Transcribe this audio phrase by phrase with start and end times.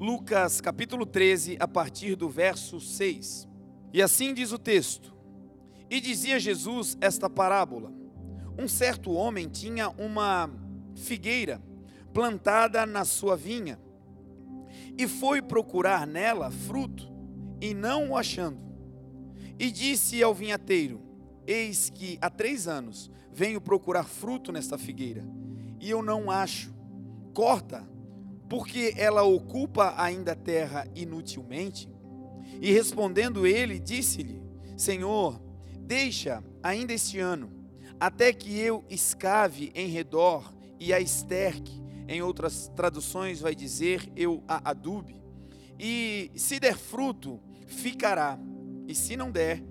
[0.00, 3.46] Lucas capítulo 13, a partir do verso 6.
[3.92, 5.14] E assim diz o texto:
[5.90, 7.92] E dizia Jesus esta parábola:
[8.58, 10.48] Um certo homem tinha uma
[10.96, 11.62] figueira
[12.14, 13.78] plantada na sua vinha,
[14.96, 17.06] e foi procurar nela fruto,
[17.60, 18.58] e não o achando.
[19.58, 21.02] E disse ao vinhateiro:
[21.46, 25.22] Eis que há três anos venho procurar fruto nesta figueira,
[25.78, 26.74] e eu não acho.
[27.34, 27.86] Corta,
[28.50, 31.88] porque ela ocupa ainda a terra inutilmente.
[32.60, 34.42] E respondendo ele, disse-lhe:
[34.76, 35.40] Senhor,
[35.78, 37.48] deixa ainda este ano,
[38.00, 41.80] até que eu escave em redor e a esterque.
[42.08, 45.22] Em outras traduções vai dizer: eu a adube.
[45.78, 48.36] E se der fruto, ficará.
[48.88, 49.62] E se não der,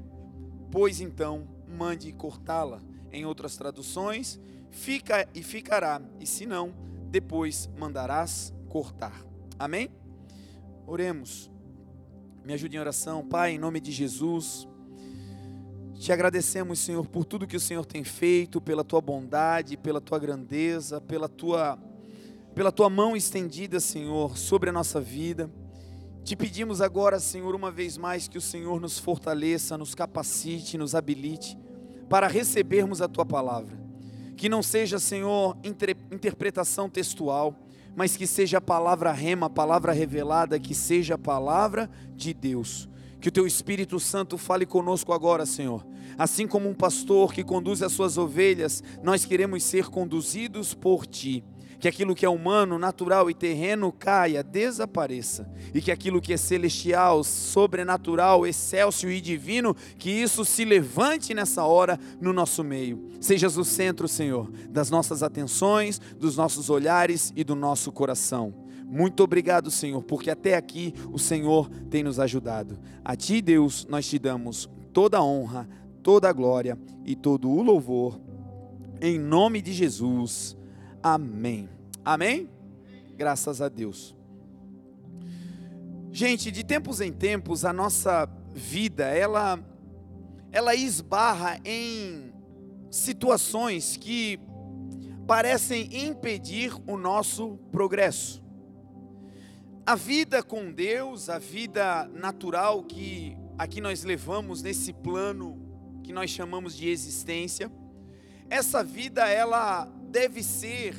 [0.72, 2.82] pois então mande cortá-la.
[3.12, 4.40] Em outras traduções,
[4.72, 6.02] fica e ficará.
[6.18, 6.74] E se não,
[7.10, 9.26] depois mandarás cortar.
[9.58, 9.90] Amém?
[10.88, 11.52] Oremos.
[12.46, 14.68] Me ajude em oração, Pai, em nome de Jesus.
[15.96, 20.18] Te agradecemos, Senhor, por tudo que o Senhor tem feito, pela tua bondade, pela tua
[20.18, 21.78] grandeza, pela tua
[22.56, 25.50] pela tua mão estendida, Senhor, sobre a nossa vida.
[26.24, 30.94] Te pedimos agora, Senhor, uma vez mais que o Senhor nos fortaleça, nos capacite, nos
[30.94, 31.58] habilite
[32.10, 33.80] para recebermos a tua palavra.
[34.36, 35.58] Que não seja, Senhor,
[36.12, 37.56] interpretação textual,
[38.00, 42.88] mas que seja a palavra rema, a palavra revelada, que seja a palavra de Deus.
[43.20, 45.86] Que o teu Espírito Santo fale conosco agora, Senhor.
[46.18, 51.44] Assim como um pastor que conduz as suas ovelhas, nós queremos ser conduzidos por ti
[51.80, 56.38] que aquilo que é humano, natural e terreno caia, desapareça, e que aquilo que é
[56.38, 63.08] celestial, sobrenatural, excelso e divino, que isso se levante nessa hora no nosso meio.
[63.22, 68.54] Sejas o centro, Senhor, das nossas atenções, dos nossos olhares e do nosso coração.
[68.86, 72.78] Muito obrigado, Senhor, porque até aqui o Senhor tem nos ajudado.
[73.06, 75.70] A Ti, Deus, nós te damos toda a honra,
[76.02, 78.20] toda a glória e todo o louvor.
[79.00, 80.59] Em nome de Jesus.
[81.02, 81.70] Amém.
[82.04, 82.50] Amém?
[83.16, 84.16] Graças a Deus.
[86.12, 89.60] Gente, de tempos em tempos a nossa vida, ela
[90.52, 92.34] ela esbarra em
[92.90, 94.40] situações que
[95.28, 98.44] parecem impedir o nosso progresso.
[99.86, 105.58] A vida com Deus, a vida natural que aqui nós levamos nesse plano
[106.04, 107.72] que nós chamamos de existência,
[108.50, 110.96] essa vida ela deve ser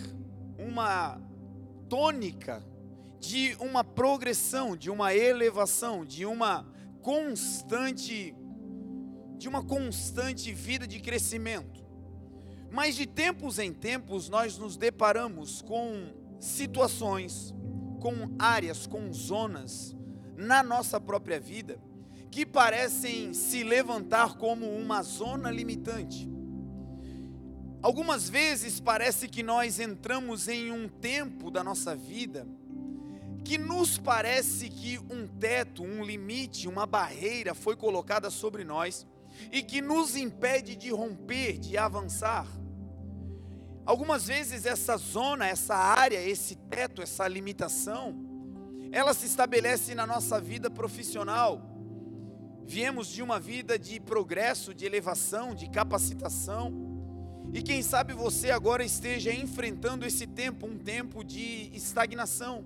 [0.57, 1.21] uma
[1.89, 2.65] tônica
[3.19, 6.67] de uma progressão, de uma elevação, de uma
[7.03, 8.35] constante
[9.37, 11.83] de uma constante vida de crescimento.
[12.71, 17.55] Mas de tempos em tempos nós nos deparamos com situações,
[18.01, 19.97] com áreas, com zonas
[20.37, 21.81] na nossa própria vida
[22.31, 26.31] que parecem se levantar como uma zona limitante
[27.83, 32.47] Algumas vezes parece que nós entramos em um tempo da nossa vida
[33.43, 39.07] que nos parece que um teto, um limite, uma barreira foi colocada sobre nós
[39.51, 42.47] e que nos impede de romper, de avançar.
[43.87, 48.15] Algumas vezes essa zona, essa área, esse teto, essa limitação,
[48.93, 51.63] ela se estabelece na nossa vida profissional.
[52.67, 56.90] Viemos de uma vida de progresso, de elevação, de capacitação
[57.53, 62.65] e quem sabe você agora esteja enfrentando esse tempo, um tempo de estagnação,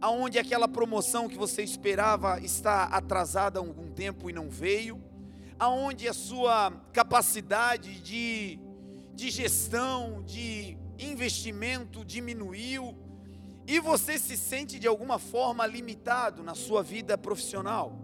[0.00, 5.02] aonde aquela promoção que você esperava está atrasada há algum tempo e não veio,
[5.58, 8.60] aonde a sua capacidade de,
[9.14, 12.96] de gestão, de investimento diminuiu,
[13.66, 17.98] e você se sente de alguma forma limitado na sua vida profissional.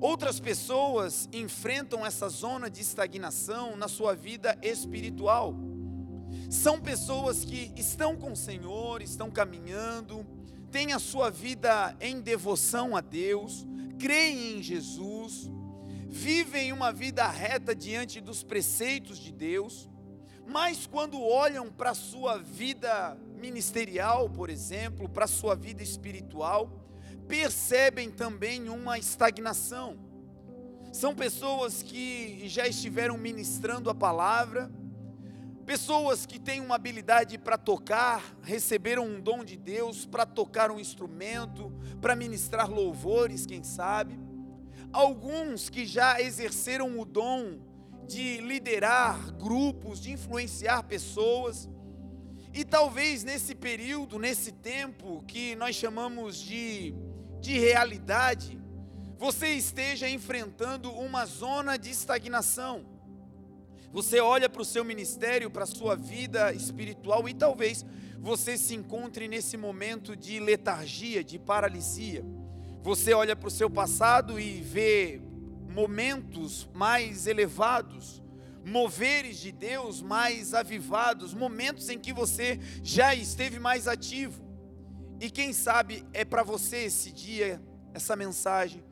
[0.00, 5.54] Outras pessoas enfrentam essa zona de estagnação na sua vida espiritual.
[6.48, 10.24] São pessoas que estão com o Senhor, estão caminhando,
[10.70, 13.66] têm a sua vida em devoção a Deus,
[13.98, 15.50] creem em Jesus,
[16.06, 19.90] vivem uma vida reta diante dos preceitos de Deus,
[20.46, 26.87] mas quando olham para a sua vida ministerial, por exemplo, para a sua vida espiritual,
[27.28, 29.98] percebem também uma estagnação.
[30.92, 34.70] São pessoas que já estiveram ministrando a palavra,
[35.66, 40.80] pessoas que têm uma habilidade para tocar, receberam um dom de Deus para tocar um
[40.80, 41.70] instrumento,
[42.00, 44.18] para ministrar louvores, quem sabe.
[44.90, 47.60] Alguns que já exerceram o dom
[48.06, 51.68] de liderar grupos, de influenciar pessoas,
[52.52, 56.94] E talvez nesse período, nesse tempo que nós chamamos de,
[57.40, 58.58] de realidade,
[59.18, 62.84] você esteja enfrentando uma zona de estagnação.
[63.92, 67.84] Você olha para o seu ministério, para a sua vida espiritual e talvez
[68.18, 72.24] você se encontre nesse momento de letargia, de paralisia.
[72.82, 75.20] Você olha para o seu passado e vê
[75.68, 78.22] momentos mais elevados,
[78.64, 84.47] moveres de Deus mais avivados, momentos em que você já esteve mais ativo.
[85.20, 87.60] E quem sabe é para você esse dia,
[87.92, 88.84] essa mensagem,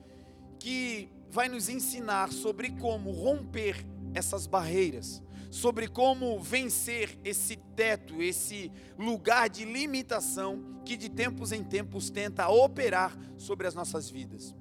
[0.58, 8.72] que vai nos ensinar sobre como romper essas barreiras, sobre como vencer esse teto, esse
[8.98, 14.54] lugar de limitação que de tempos em tempos tenta operar sobre as nossas vidas.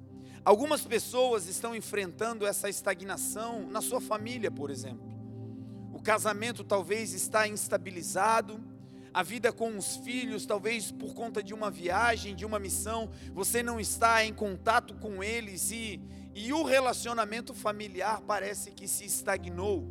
[0.44, 5.04] Algumas pessoas estão enfrentando essa estagnação na sua família, por exemplo.
[5.92, 8.60] O casamento talvez está instabilizado,
[9.16, 13.62] a vida com os filhos, talvez por conta de uma viagem, de uma missão, você
[13.62, 15.98] não está em contato com eles e,
[16.34, 19.88] e o relacionamento familiar parece que se estagnou.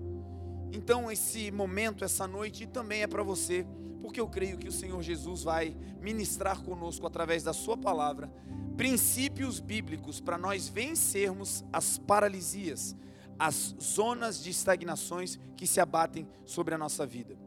[0.72, 3.66] Então, esse momento, essa noite também é para você,
[4.00, 8.32] porque eu creio que o Senhor Jesus vai ministrar conosco através da Sua palavra
[8.78, 12.96] princípios bíblicos para nós vencermos as paralisias,
[13.40, 17.45] as zonas de estagnações que se abatem sobre a nossa vida.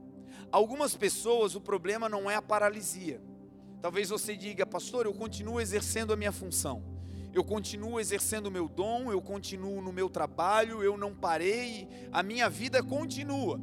[0.50, 3.20] Algumas pessoas, o problema não é a paralisia.
[3.80, 6.98] Talvez você diga, pastor, eu continuo exercendo a minha função
[7.32, 12.22] eu continuo exercendo o meu dom, eu continuo no meu trabalho, eu não parei, a
[12.22, 13.60] minha vida continua.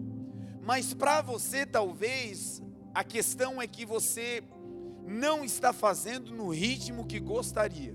[0.61, 2.61] Mas para você, talvez,
[2.93, 4.43] a questão é que você
[5.05, 7.93] não está fazendo no ritmo que gostaria.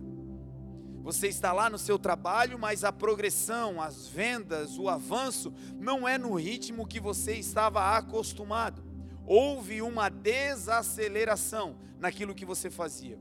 [1.02, 6.19] Você está lá no seu trabalho, mas a progressão, as vendas, o avanço não é
[6.19, 8.85] no ritmo que você estava acostumado.
[9.25, 13.19] Houve uma desaceleração naquilo que você fazia.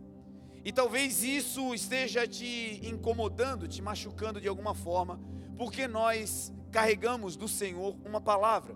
[0.64, 5.20] E talvez isso esteja te incomodando, te machucando de alguma forma,
[5.58, 8.76] porque nós carregamos do Senhor uma palavra.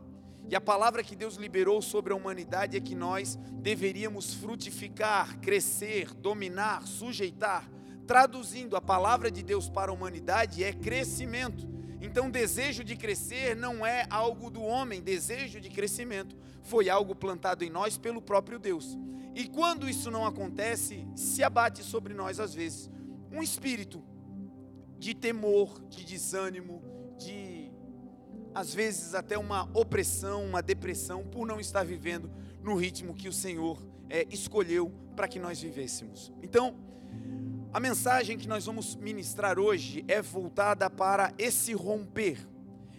[0.50, 6.14] E a palavra que Deus liberou sobre a humanidade é que nós deveríamos frutificar, crescer,
[6.14, 7.70] dominar, sujeitar.
[8.06, 11.68] Traduzindo a palavra de Deus para a humanidade é crescimento.
[12.02, 17.64] Então, desejo de crescer não é algo do homem, desejo de crescimento foi algo plantado
[17.64, 18.98] em nós pelo próprio Deus.
[19.36, 22.90] E quando isso não acontece, se abate sobre nós, às vezes,
[23.32, 24.04] um espírito
[24.98, 26.82] de temor, de desânimo,
[27.18, 27.72] de,
[28.54, 33.34] às vezes, até uma opressão, uma depressão, por não estar vivendo no ritmo que o
[33.34, 36.32] Senhor é, escolheu para que nós vivêssemos.
[36.42, 36.76] Então,
[37.74, 42.38] a mensagem que nós vamos ministrar hoje é voltada para esse romper,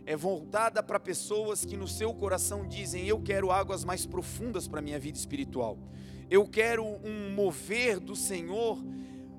[0.05, 4.81] é voltada para pessoas que no seu coração dizem: Eu quero águas mais profundas para
[4.81, 5.79] a minha vida espiritual
[6.31, 8.83] eu quero um mover do Senhor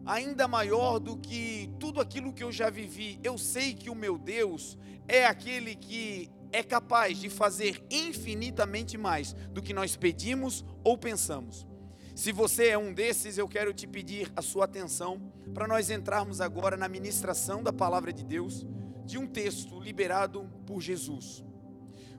[0.06, 3.20] ainda maior do que tudo aquilo que eu já vivi.
[3.24, 4.78] Eu sei que o meu Deus
[5.08, 11.68] é aquele que é capaz de fazer infinitamente mais do que nós pedimos ou pensamos.
[12.16, 15.22] Se você é um desses, eu quero te pedir a sua atenção
[15.54, 18.66] para nós entrarmos agora na ministração da palavra de Deus,
[19.06, 21.44] de um texto liberado por Jesus.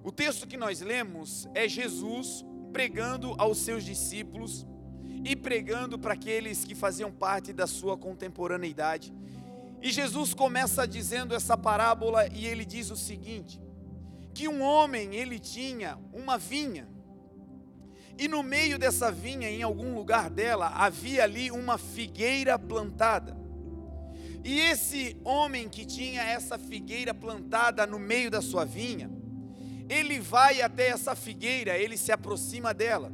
[0.04, 2.44] O texto que nós lemos é Jesus
[2.74, 4.66] pregando aos seus discípulos
[5.24, 9.14] e pregando para aqueles que faziam parte da sua contemporaneidade.
[9.80, 13.58] E Jesus começa dizendo essa parábola e ele diz o seguinte:
[14.34, 16.86] que um homem ele tinha uma vinha.
[18.18, 23.36] E no meio dessa vinha, em algum lugar dela, havia ali uma figueira plantada.
[24.42, 29.10] E esse homem que tinha essa figueira plantada no meio da sua vinha,
[29.88, 33.12] ele vai até essa figueira, ele se aproxima dela.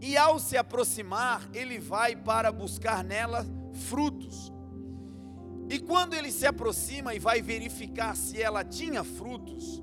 [0.00, 3.46] E ao se aproximar, ele vai para buscar nela
[3.88, 4.52] frutos.
[5.68, 9.82] E quando ele se aproxima e vai verificar se ela tinha frutos,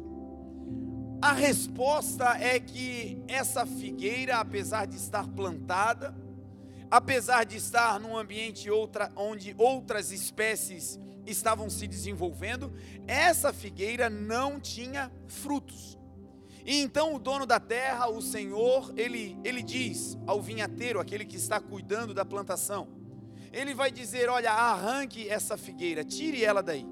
[1.21, 6.15] a resposta é que essa figueira, apesar de estar plantada,
[6.91, 12.71] apesar de estar num ambiente outra, onde outras espécies estavam se desenvolvendo,
[13.07, 15.97] essa figueira não tinha frutos.
[16.65, 21.37] E então o dono da terra, o Senhor, ele, ele diz ao vinhateiro, aquele que
[21.37, 22.89] está cuidando da plantação,
[23.51, 26.85] ele vai dizer: Olha, arranque essa figueira, tire ela daí,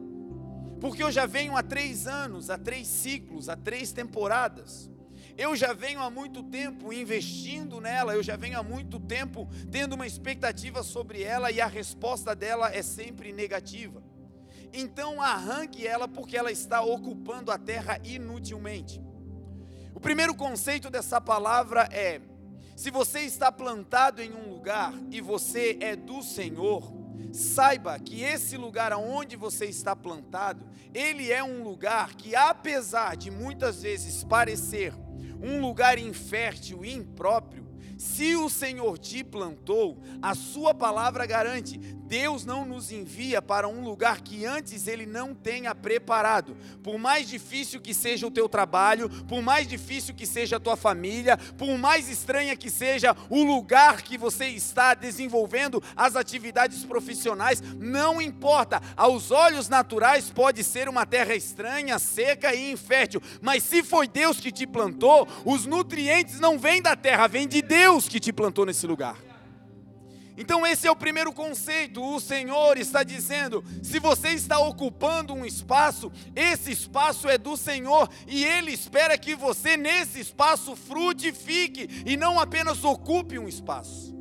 [0.85, 4.87] porque eu já venho há três anos, há três ciclos, há três temporadas.
[5.35, 9.93] Eu já venho há muito tempo investindo nela, eu já venho há muito tempo tendo
[9.93, 14.03] uma expectativa sobre ela e a resposta dela é sempre negativa.
[14.71, 19.01] Então arranque ela porque ela está ocupando a terra inutilmente.
[19.91, 22.21] O primeiro conceito dessa palavra é:
[22.75, 28.57] Se você está plantado em um lugar e você é do Senhor, saiba que esse
[28.57, 34.93] lugar aonde você está plantado, ele é um lugar que apesar de muitas vezes parecer
[35.41, 37.65] um lugar infértil e impróprio,
[37.97, 43.83] se o Senhor te plantou, a sua palavra garante: Deus não nos envia para um
[43.83, 46.55] lugar que antes Ele não tenha preparado.
[46.83, 50.75] Por mais difícil que seja o teu trabalho, por mais difícil que seja a tua
[50.75, 57.61] família, por mais estranha que seja o lugar que você está desenvolvendo as atividades profissionais,
[57.79, 58.81] não importa.
[58.95, 64.39] Aos olhos naturais pode ser uma terra estranha, seca e infértil, mas se foi Deus
[64.39, 68.07] que te plantou, os nutrientes não vêm da terra, vêm de Deus.
[68.07, 69.34] Que te plantou nesse lugar.
[70.37, 72.03] Então, esse é o primeiro conceito.
[72.03, 78.09] O Senhor está dizendo: se você está ocupando um espaço, esse espaço é do Senhor
[78.27, 84.13] e Ele espera que você, nesse espaço, frutifique e não apenas ocupe um espaço.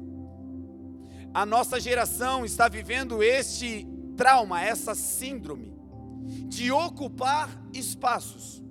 [1.33, 3.85] A nossa geração está vivendo este
[4.17, 5.75] trauma, essa síndrome
[6.49, 8.63] de ocupar espaços.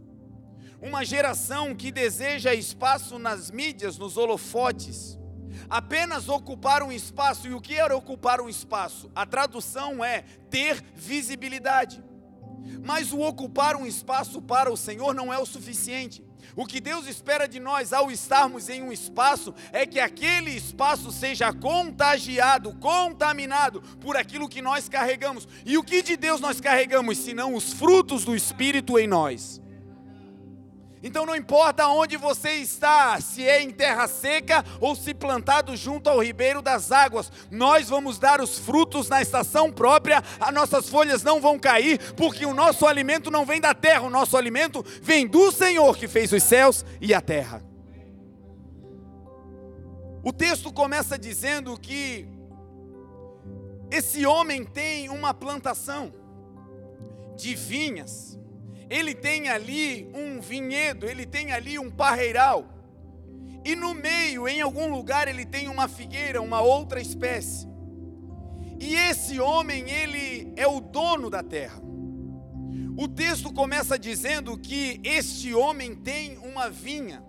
[0.81, 5.17] Uma geração que deseja espaço nas mídias, nos holofotes.
[5.69, 7.47] Apenas ocupar um espaço.
[7.47, 9.11] E o que era ocupar um espaço?
[9.15, 12.03] A tradução é ter visibilidade.
[12.83, 16.23] Mas o ocupar um espaço para o Senhor não é o suficiente.
[16.55, 21.11] O que Deus espera de nós ao estarmos em um espaço é que aquele espaço
[21.11, 25.47] seja contagiado, contaminado por aquilo que nós carregamos.
[25.65, 29.62] E o que de Deus nós carregamos, senão os frutos do Espírito em nós?
[31.03, 36.09] Então não importa onde você está, se é em terra seca ou se plantado junto
[36.09, 41.21] ao ribeiro das águas, nós vamos dar os frutos na estação própria, as nossas folhas
[41.21, 45.27] não vão cair, porque o nosso alimento não vem da terra, o nosso alimento vem
[45.27, 47.61] do Senhor que fez os céus e a terra.
[50.23, 52.25] O texto começa dizendo que
[53.91, 56.13] esse homem tem uma plantação
[57.35, 58.32] de vinhas
[58.93, 62.69] ele tem ali um vinhedo, ele tem ali um parreiral.
[63.65, 67.67] E no meio, em algum lugar, ele tem uma figueira, uma outra espécie.
[68.79, 71.81] E esse homem, ele é o dono da terra.
[72.95, 77.23] O texto começa dizendo que este homem tem uma vinha,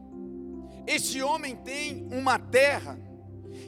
[0.86, 2.98] este homem tem uma terra,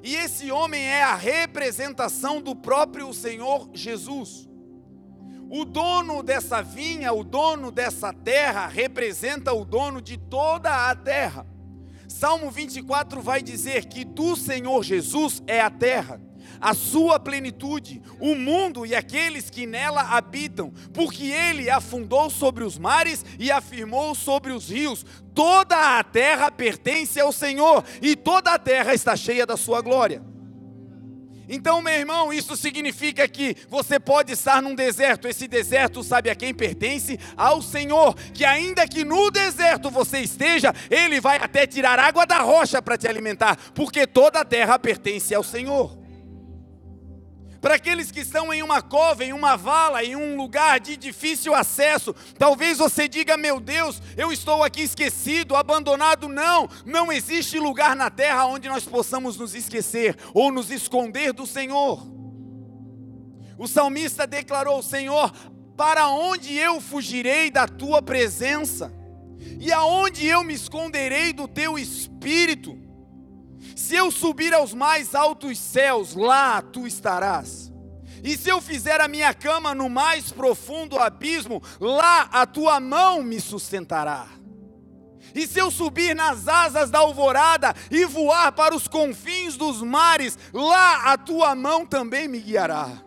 [0.03, 4.46] e esse homem é a representação do próprio Senhor Jesus.
[5.49, 11.47] O dono dessa vinha, o dono dessa terra, representa o dono de toda a terra.
[12.09, 16.21] Salmo 24 vai dizer que do Senhor Jesus é a terra,
[16.61, 22.79] a sua plenitude, o mundo e aqueles que nela habitam, porque ele afundou sobre os
[22.79, 25.05] mares e afirmou sobre os rios.
[25.35, 30.23] Toda a terra pertence ao Senhor e toda a terra está cheia da sua glória.
[31.49, 35.29] Então, meu irmão, isso significa que você pode estar num deserto.
[35.29, 37.19] Esse deserto sabe a quem pertence?
[37.37, 38.15] Ao Senhor.
[38.35, 42.99] Que ainda que no deserto você esteja, Ele vai até tirar água da rocha para
[42.99, 46.06] te alimentar, porque toda a terra pertence ao Senhor.
[47.67, 51.53] Para aqueles que estão em uma cova, em uma vala, em um lugar de difícil
[51.53, 56.29] acesso, talvez você diga: Meu Deus, eu estou aqui esquecido, abandonado.
[56.29, 61.45] Não, não existe lugar na terra onde nós possamos nos esquecer ou nos esconder do
[61.45, 62.07] Senhor.
[63.59, 65.33] O salmista declarou: Senhor,
[65.77, 68.95] para onde eu fugirei da tua presença?
[69.59, 72.86] E aonde eu me esconderei do teu espírito?
[73.76, 77.71] Se eu subir aos mais altos céus, lá tu estarás.
[78.25, 83.23] E se eu fizer a minha cama no mais profundo abismo, lá a tua mão
[83.23, 84.26] me sustentará.
[85.35, 90.38] E se eu subir nas asas da alvorada e voar para os confins dos mares,
[90.54, 93.06] lá a tua mão também me guiará.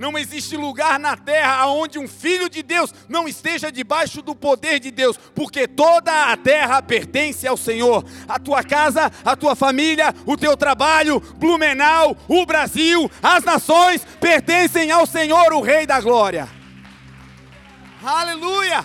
[0.00, 4.80] Não existe lugar na terra onde um filho de Deus não esteja debaixo do poder
[4.80, 8.02] de Deus, porque toda a terra pertence ao Senhor.
[8.26, 14.90] A tua casa, a tua família, o teu trabalho, Blumenau, o Brasil, as nações pertencem
[14.90, 16.48] ao Senhor, o Rei da Glória.
[18.02, 18.82] Aleluia!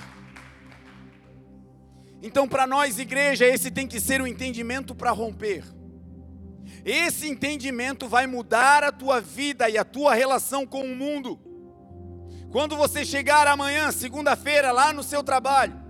[2.22, 5.64] Então, para nós, igreja, esse tem que ser o um entendimento para romper.
[6.86, 11.40] Esse entendimento vai mudar a tua vida e a tua relação com o mundo.
[12.52, 15.82] Quando você chegar amanhã, segunda-feira, lá no seu trabalho,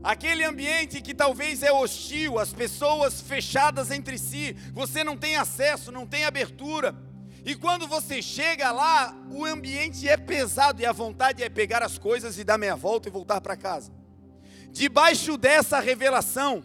[0.00, 5.90] aquele ambiente que talvez é hostil, as pessoas fechadas entre si, você não tem acesso,
[5.90, 6.94] não tem abertura.
[7.44, 11.98] E quando você chega lá, o ambiente é pesado e a vontade é pegar as
[11.98, 13.90] coisas e dar meia volta e voltar para casa.
[14.70, 16.62] Debaixo dessa revelação,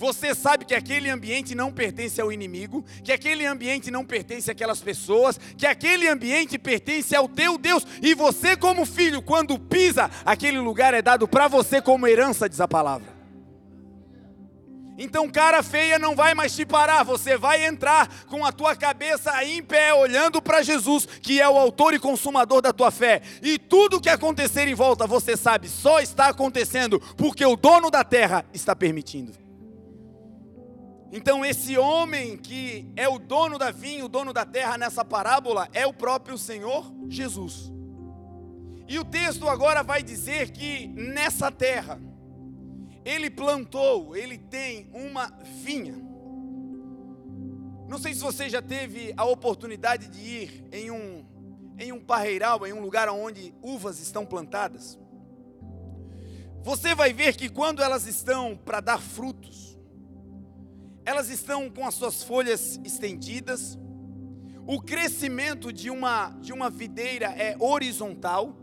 [0.00, 4.80] você sabe que aquele ambiente não pertence ao inimigo, que aquele ambiente não pertence àquelas
[4.80, 10.58] pessoas, que aquele ambiente pertence ao teu Deus, e você, como filho, quando pisa, aquele
[10.58, 13.20] lugar é dado para você como herança, diz a palavra.
[14.96, 19.44] Então, cara feia não vai mais te parar, você vai entrar com a tua cabeça
[19.44, 23.20] em pé, olhando para Jesus, que é o autor e consumador da tua fé.
[23.42, 28.02] E tudo que acontecer em volta, você sabe, só está acontecendo porque o dono da
[28.02, 29.49] terra está permitindo.
[31.12, 35.68] Então, esse homem que é o dono da vinha, o dono da terra nessa parábola,
[35.72, 37.72] é o próprio Senhor Jesus.
[38.86, 42.00] E o texto agora vai dizer que nessa terra,
[43.04, 45.94] ele plantou, ele tem uma vinha.
[47.88, 51.24] Não sei se você já teve a oportunidade de ir em um,
[51.76, 54.96] em um parreiral, em um lugar onde uvas estão plantadas.
[56.62, 59.69] Você vai ver que quando elas estão para dar frutos,
[61.04, 63.78] elas estão com as suas folhas estendidas.
[64.66, 68.56] O crescimento de uma, de uma videira é horizontal.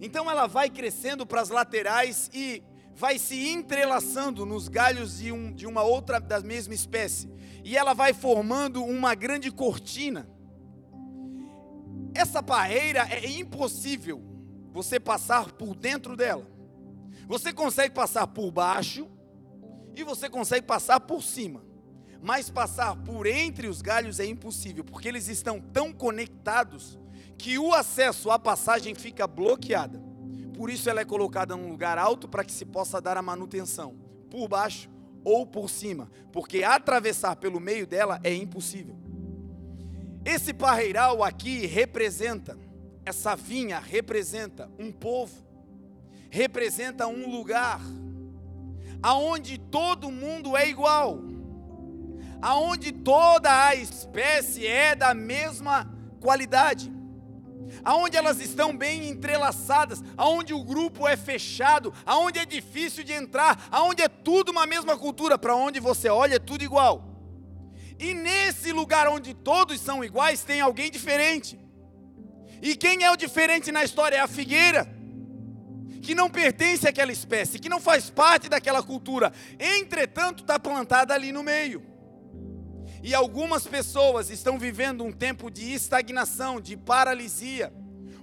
[0.00, 2.62] Então ela vai crescendo para as laterais e
[2.94, 7.28] vai se entrelaçando nos galhos de, um, de uma outra da mesma espécie.
[7.64, 10.28] E ela vai formando uma grande cortina.
[12.14, 14.22] Essa barreira é impossível
[14.72, 16.46] você passar por dentro dela.
[17.26, 19.08] Você consegue passar por baixo,
[20.02, 21.62] e você consegue passar por cima.
[22.22, 26.98] Mas passar por entre os galhos é impossível, porque eles estão tão conectados
[27.36, 30.02] que o acesso à passagem fica bloqueada.
[30.56, 33.96] Por isso ela é colocada num lugar alto para que se possa dar a manutenção,
[34.30, 34.88] por baixo
[35.22, 38.96] ou por cima, porque atravessar pelo meio dela é impossível.
[40.24, 42.58] Esse parreiral aqui representa,
[43.04, 45.44] essa vinha representa um povo,
[46.30, 47.80] representa um lugar
[49.04, 51.18] aonde todo mundo é igual,
[52.40, 55.86] aonde toda a espécie é da mesma
[56.22, 56.90] qualidade,
[57.84, 63.68] aonde elas estão bem entrelaçadas, aonde o grupo é fechado, aonde é difícil de entrar,
[63.70, 67.04] aonde é tudo uma mesma cultura, para onde você olha é tudo igual.
[67.98, 71.60] E nesse lugar onde todos são iguais, tem alguém diferente.
[72.62, 74.16] E quem é o diferente na história?
[74.16, 75.03] É a figueira
[76.04, 81.32] que não pertence àquela espécie, que não faz parte daquela cultura, entretanto está plantada ali
[81.32, 81.82] no meio.
[83.02, 87.72] E algumas pessoas estão vivendo um tempo de estagnação, de paralisia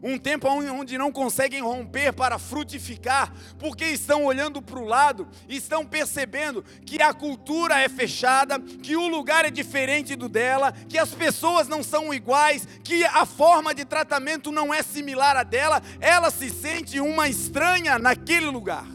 [0.04, 5.86] um tempo onde não conseguem romper para frutificar, porque estão olhando para o lado, estão
[5.86, 11.14] percebendo que a cultura é fechada, que o lugar é diferente do dela, que as
[11.14, 16.32] pessoas não são iguais, que a forma de tratamento não é similar à dela, ela
[16.32, 18.88] se sente uma estranha naquele lugar.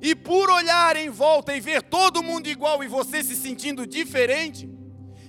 [0.00, 4.68] E por olhar em volta e ver todo mundo igual e você se sentindo diferente,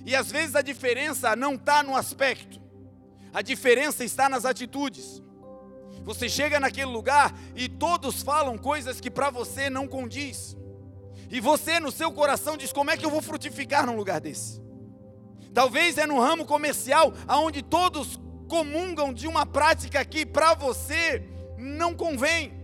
[0.04, 2.60] e às vezes a diferença não está no aspecto,
[3.36, 5.22] a diferença está nas atitudes.
[6.04, 10.56] Você chega naquele lugar e todos falam coisas que para você não condiz.
[11.30, 14.62] E você no seu coração diz: "Como é que eu vou frutificar num lugar desse?"
[15.52, 18.18] Talvez é no ramo comercial aonde todos
[18.48, 21.22] comungam de uma prática que para você
[21.58, 22.55] não convém.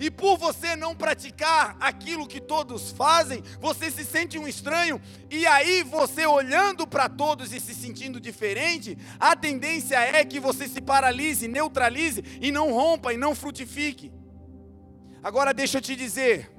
[0.00, 4.98] E por você não praticar aquilo que todos fazem, você se sente um estranho,
[5.30, 10.66] e aí você olhando para todos e se sentindo diferente, a tendência é que você
[10.66, 14.10] se paralise, neutralize e não rompa e não frutifique.
[15.22, 16.50] Agora deixa eu te dizer,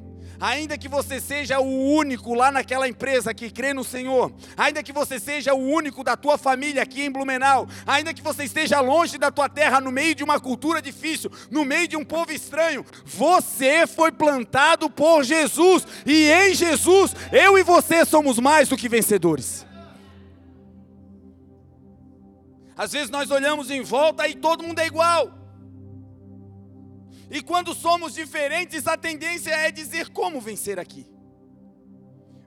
[0.41, 4.91] ainda que você seja o único lá naquela empresa que crê no Senhor, ainda que
[4.91, 9.19] você seja o único da tua família aqui em Blumenau, ainda que você esteja longe
[9.19, 12.83] da tua terra, no meio de uma cultura difícil, no meio de um povo estranho,
[13.05, 18.89] você foi plantado por Jesus, e em Jesus, eu e você somos mais do que
[18.89, 19.65] vencedores.
[22.75, 25.40] Às vezes nós olhamos em volta e todo mundo é igual.
[27.31, 31.07] E quando somos diferentes, a tendência é dizer como vencer aqui.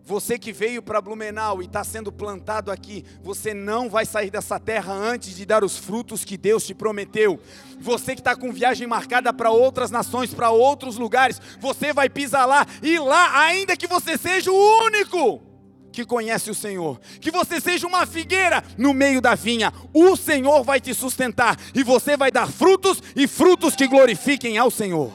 [0.07, 4.61] Você que veio para Blumenau e está sendo plantado aqui, você não vai sair dessa
[4.61, 7.41] terra antes de dar os frutos que Deus te prometeu.
[7.81, 12.45] Você que está com viagem marcada para outras nações, para outros lugares, você vai pisar
[12.45, 15.54] lá e lá, ainda que você seja o único
[15.95, 17.01] que conhece o Senhor.
[17.21, 19.73] Que você seja uma figueira no meio da vinha.
[19.93, 24.71] O Senhor vai te sustentar e você vai dar frutos e frutos que glorifiquem ao
[24.71, 25.13] Senhor.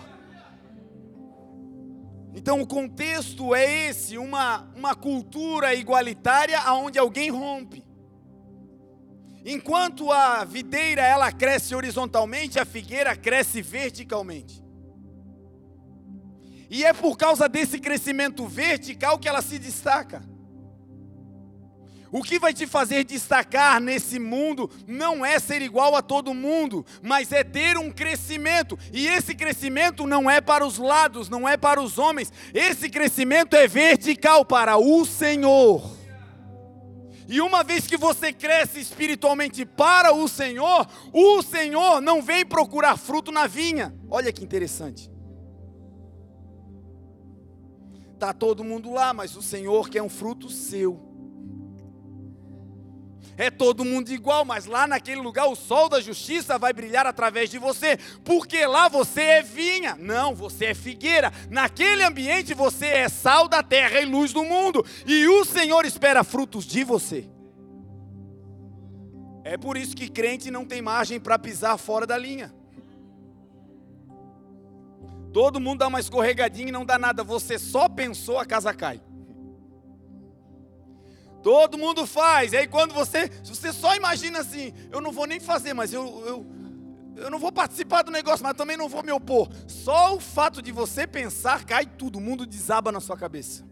[2.33, 7.83] Então o contexto é esse, uma, uma cultura igualitária onde alguém rompe.
[9.45, 14.63] Enquanto a videira ela cresce horizontalmente, a figueira cresce verticalmente.
[16.69, 20.21] E é por causa desse crescimento vertical que ela se destaca.
[22.11, 26.85] O que vai te fazer destacar nesse mundo não é ser igual a todo mundo,
[27.03, 28.77] mas é ter um crescimento.
[28.91, 32.33] E esse crescimento não é para os lados, não é para os homens.
[32.53, 35.97] Esse crescimento é vertical para o Senhor.
[37.27, 42.97] E uma vez que você cresce espiritualmente para o Senhor, o Senhor não vem procurar
[42.97, 43.93] fruto na vinha.
[44.09, 45.11] Olha que interessante.
[48.17, 51.08] Tá todo mundo lá, mas o Senhor quer um fruto seu
[53.39, 57.49] é todo mundo igual, mas lá naquele lugar o sol da justiça vai brilhar através
[57.49, 61.31] de você, porque lá você é vinha, não, você é figueira.
[61.49, 66.21] Naquele ambiente você é sal da terra e luz do mundo, e o Senhor espera
[66.21, 67.29] frutos de você.
[69.45, 72.53] É por isso que crente não tem margem para pisar fora da linha.
[75.31, 78.99] Todo mundo dá uma escorregadinha e não dá nada, você só pensou, a casa cai.
[81.41, 82.53] Todo mundo faz.
[82.53, 86.23] E aí quando você, você só imagina assim, eu não vou nem fazer, mas eu,
[86.25, 86.45] eu,
[87.15, 89.49] eu não vou participar do negócio, mas também não vou me opor.
[89.67, 93.67] Só o fato de você pensar, cai tudo, o mundo desaba na sua cabeça.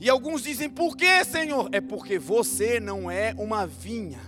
[0.00, 1.68] E alguns dizem, por que, Senhor?
[1.72, 4.20] É porque você não é uma vinha.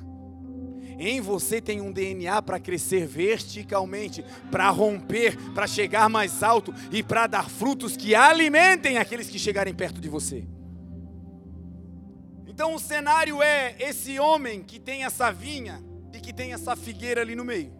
[0.98, 7.02] Em você tem um DNA para crescer verticalmente, para romper, para chegar mais alto e
[7.02, 10.44] para dar frutos que alimentem aqueles que chegarem perto de você.
[12.62, 15.82] Então o cenário é esse homem que tem essa vinha
[16.14, 17.72] e que tem essa figueira ali no meio.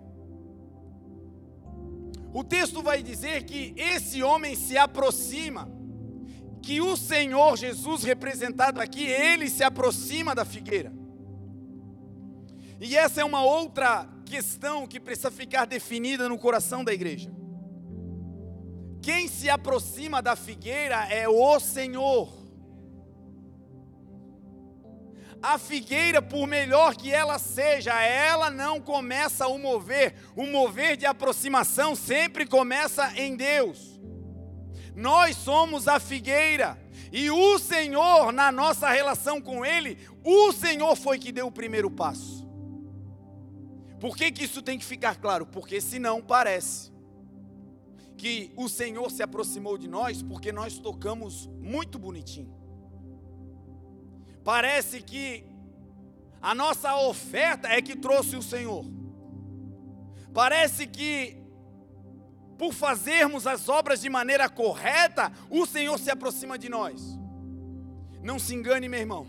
[2.35, 5.71] O texto vai dizer que esse homem se aproxima,
[6.61, 10.93] que o Senhor Jesus representado aqui, ele se aproxima da figueira.
[12.81, 17.33] E essa é uma outra questão que precisa ficar definida no coração da igreja.
[19.01, 22.42] Quem se aproxima da figueira é o Senhor
[25.43, 30.15] a figueira, por melhor que ela seja, ela não começa o mover.
[30.37, 34.01] O mover de aproximação sempre começa em Deus.
[34.95, 36.79] Nós somos a figueira.
[37.11, 41.91] E o Senhor, na nossa relação com Ele, o Senhor foi que deu o primeiro
[41.91, 42.49] passo.
[43.99, 45.45] Por que, que isso tem que ficar claro?
[45.45, 46.93] Porque senão parece
[48.17, 52.62] que o Senhor se aproximou de nós porque nós tocamos muito bonitinho.
[54.45, 55.45] Parece que
[56.41, 58.85] a nossa oferta é que trouxe o Senhor.
[60.35, 61.43] Parece que
[62.59, 67.19] por fazermos as obras de maneira correta, o Senhor se aproxima de nós.
[68.23, 69.27] Não se engane, meu irmão.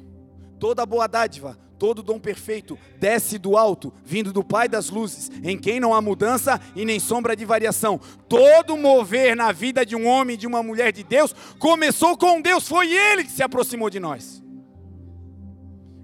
[0.60, 5.58] Toda boa dádiva, todo dom perfeito desce do alto, vindo do Pai das luzes, em
[5.58, 8.00] quem não há mudança e nem sombra de variação.
[8.30, 12.68] Todo mover na vida de um homem, de uma mulher de Deus, começou com Deus,
[12.68, 14.43] foi Ele que se aproximou de nós.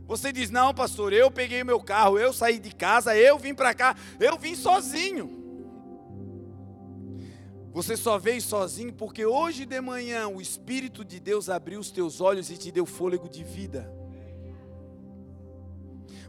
[0.10, 3.76] Você diz: Não, pastor, eu peguei meu carro, eu saí de casa, eu vim para
[3.76, 5.38] cá, eu vim sozinho.
[7.72, 12.20] Você só veio sozinho porque hoje de manhã o Espírito de Deus abriu os teus
[12.20, 13.94] olhos e te deu fôlego de vida.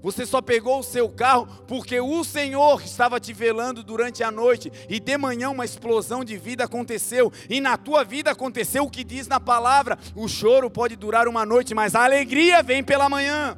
[0.02, 4.70] Você só pegou o seu carro porque o Senhor estava te velando durante a noite
[4.90, 9.02] e de manhã uma explosão de vida aconteceu e na tua vida aconteceu o que
[9.02, 13.56] diz na palavra: o choro pode durar uma noite, mas a alegria vem pela manhã.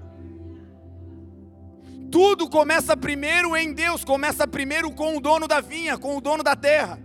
[2.13, 6.43] Tudo começa primeiro em Deus, começa primeiro com o dono da vinha, com o dono
[6.43, 7.01] da terra.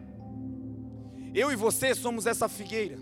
[1.34, 3.00] Eu e você somos essa figueira.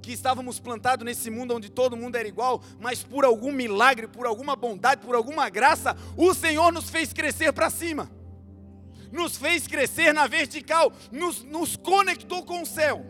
[0.00, 4.24] Que estávamos plantados nesse mundo onde todo mundo era igual, mas por algum milagre, por
[4.24, 8.10] alguma bondade, por alguma graça, o Senhor nos fez crescer para cima,
[9.12, 13.04] nos fez crescer na vertical, nos, nos conectou com o céu.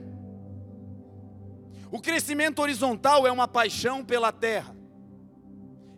[1.93, 4.82] O crescimento horizontal é uma paixão pela terra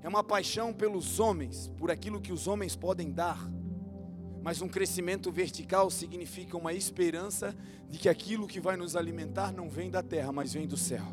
[0.04, 3.50] é uma paixão pelos homens, por aquilo que os homens podem dar.
[4.42, 7.56] Mas um crescimento vertical significa uma esperança
[7.88, 11.06] de que aquilo que vai nos alimentar não vem da terra, mas vem do céu.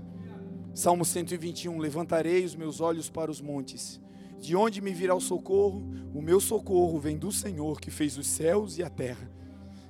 [0.73, 4.01] Salmo 121: Levantarei os meus olhos para os montes.
[4.37, 5.81] De onde me virá o socorro?
[6.13, 9.31] O meu socorro vem do Senhor que fez os céus e a terra.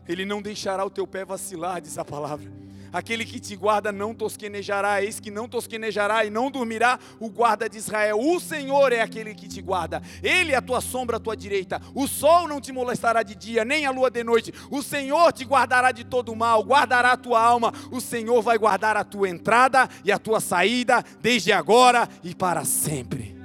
[0.08, 2.52] Ele não deixará o teu pé vacilar, diz a palavra.
[2.91, 7.69] Aquele que te guarda não tosquenejará, eis que não tosquenejará e não dormirá o guarda
[7.69, 8.19] de Israel.
[8.19, 11.82] O Senhor é aquele que te guarda, Ele é a tua sombra à tua direita.
[11.95, 14.54] O sol não te molestará de dia, nem a lua de noite.
[14.69, 17.73] O Senhor te guardará de todo mal, guardará a tua alma.
[17.91, 22.65] O Senhor vai guardar a tua entrada e a tua saída, desde agora e para
[22.65, 23.39] sempre.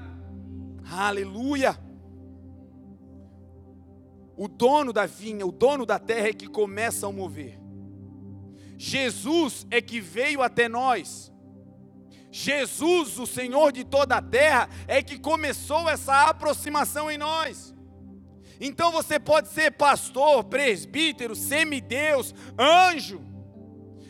[0.90, 1.78] Aleluia!
[4.36, 7.65] O dono da vinha, o dono da terra é que começa a mover.
[8.78, 11.32] Jesus é que veio até nós.
[12.30, 17.74] Jesus, o Senhor de toda a terra, é que começou essa aproximação em nós.
[18.60, 23.20] Então você pode ser pastor, presbítero, semideus, anjo.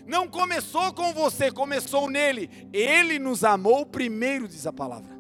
[0.07, 2.69] Não começou com você, começou nele.
[2.73, 5.16] Ele nos amou primeiro, diz a palavra.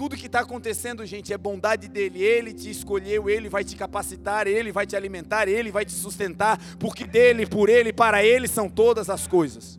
[0.00, 2.22] Tudo que está acontecendo, gente, é bondade dele.
[2.22, 6.58] Ele te escolheu, ele vai te capacitar, ele vai te alimentar, ele vai te sustentar,
[6.78, 9.78] porque dele, por ele, para ele são todas as coisas.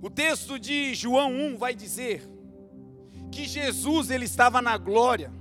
[0.00, 2.30] O texto de João 1 vai dizer
[3.32, 5.32] que Jesus ele estava na glória.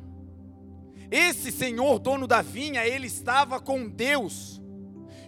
[1.12, 4.60] Esse Senhor, dono da vinha, ele estava com Deus.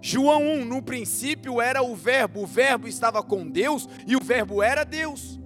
[0.02, 4.64] João 1, no princípio era o Verbo, o Verbo estava com Deus e o Verbo
[4.64, 5.40] era Deus.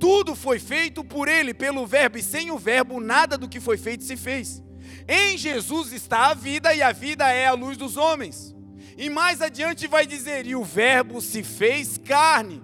[0.00, 3.76] Tudo foi feito por ele, pelo Verbo, e sem o Verbo nada do que foi
[3.76, 4.62] feito se fez.
[5.06, 8.56] Em Jesus está a vida e a vida é a luz dos homens.
[8.96, 12.62] E mais adiante vai dizer: E o Verbo se fez carne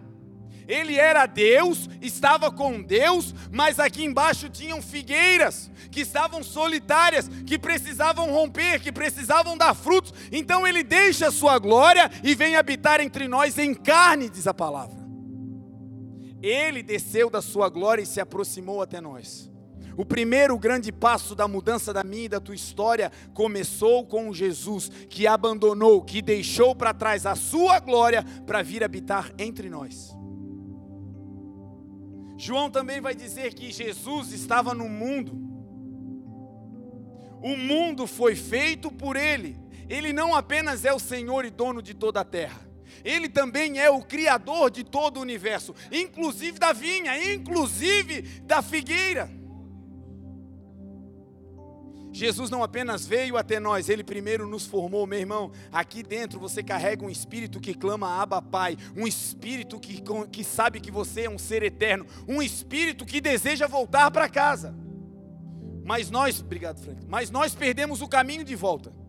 [0.69, 7.59] ele era Deus, estava com Deus, mas aqui embaixo tinham figueiras que estavam solitárias, que
[7.59, 10.13] precisavam romper, que precisavam dar frutos.
[10.33, 14.55] Então ele deixa a sua glória e vem habitar entre nós em carne, diz a
[14.55, 15.06] palavra.
[16.47, 19.51] Ele desceu da sua glória e se aproximou até nós.
[19.97, 24.91] O primeiro grande passo da mudança da minha e da tua história começou com Jesus,
[25.09, 30.15] que abandonou, que deixou para trás a sua glória para vir habitar entre nós.
[32.37, 35.33] João também vai dizer que Jesus estava no mundo.
[37.43, 39.59] O mundo foi feito por ele.
[39.89, 42.66] Ele não apenas é o Senhor e dono de toda a terra.
[43.07, 49.31] Ele também é o criador de todo o universo, inclusive da vinha, inclusive da figueira.
[52.11, 55.53] Jesus não apenas veio até nós, ele primeiro nos formou, meu irmão.
[55.71, 60.81] Aqui dentro você carrega um espírito que clama Abba Pai, um espírito que, que sabe
[60.81, 64.75] que você é um ser eterno, um espírito que deseja voltar para casa.
[65.85, 69.06] Mas nós, obrigado Frank, mas nós perdemos o caminho de volta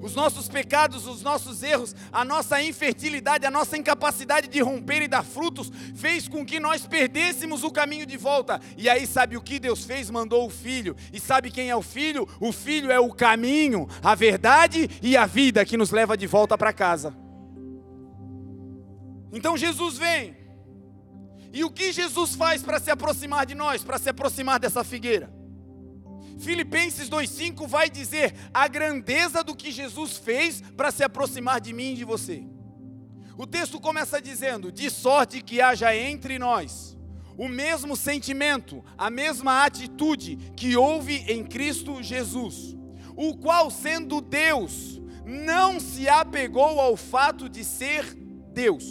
[0.00, 5.08] os nossos pecados, os nossos erros, a nossa infertilidade, a nossa incapacidade de romper e
[5.08, 8.60] dar frutos, fez com que nós perdêssemos o caminho de volta.
[8.76, 10.10] E aí, sabe o que Deus fez?
[10.10, 10.96] Mandou o Filho.
[11.12, 12.28] E sabe quem é o Filho?
[12.40, 16.56] O Filho é o caminho, a verdade e a vida que nos leva de volta
[16.56, 17.14] para casa.
[19.32, 20.36] Então Jesus vem.
[21.52, 25.39] E o que Jesus faz para se aproximar de nós, para se aproximar dessa figueira?
[26.40, 31.92] Filipenses 2,5 vai dizer a grandeza do que Jesus fez para se aproximar de mim
[31.92, 32.44] e de você.
[33.36, 36.96] O texto começa dizendo: de sorte que haja entre nós
[37.40, 42.76] o mesmo sentimento, a mesma atitude que houve em Cristo Jesus,
[43.16, 48.14] o qual, sendo Deus, não se apegou ao fato de ser
[48.52, 48.84] Deus.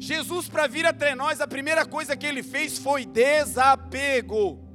[0.00, 4.65] Jesus, para vir até nós, a primeira coisa que ele fez foi desapego.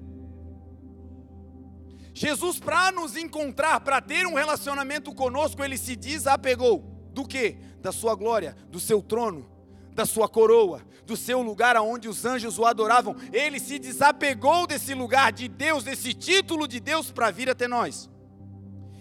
[2.21, 7.57] Jesus, para nos encontrar, para ter um relacionamento conosco, ele se desapegou do que?
[7.81, 9.49] Da sua glória, do seu trono,
[9.95, 13.15] da sua coroa, do seu lugar aonde os anjos o adoravam.
[13.33, 18.07] Ele se desapegou desse lugar de Deus, desse título de Deus para vir até nós.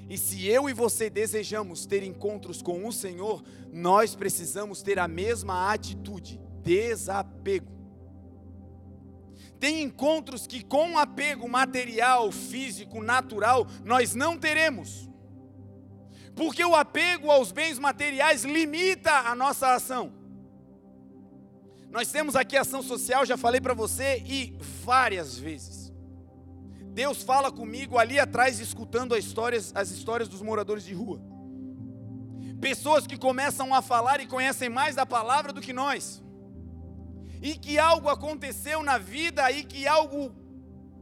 [0.09, 5.07] E se eu e você desejamos ter encontros com o Senhor, nós precisamos ter a
[5.07, 7.80] mesma atitude, desapego.
[9.61, 15.07] Tem encontros que, com apego material, físico, natural, nós não teremos.
[16.35, 20.15] Porque o apego aos bens materiais limita a nossa ação.
[21.91, 25.93] Nós temos aqui ação social, já falei para você, e várias vezes.
[26.95, 31.21] Deus fala comigo ali atrás, escutando as histórias, as histórias dos moradores de rua.
[32.63, 36.23] Pessoas que começam a falar e conhecem mais da palavra do que nós
[37.41, 40.35] e que algo aconteceu na vida e que algo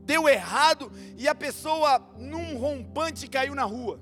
[0.05, 4.01] deu errado e a pessoa num rompante caiu na rua.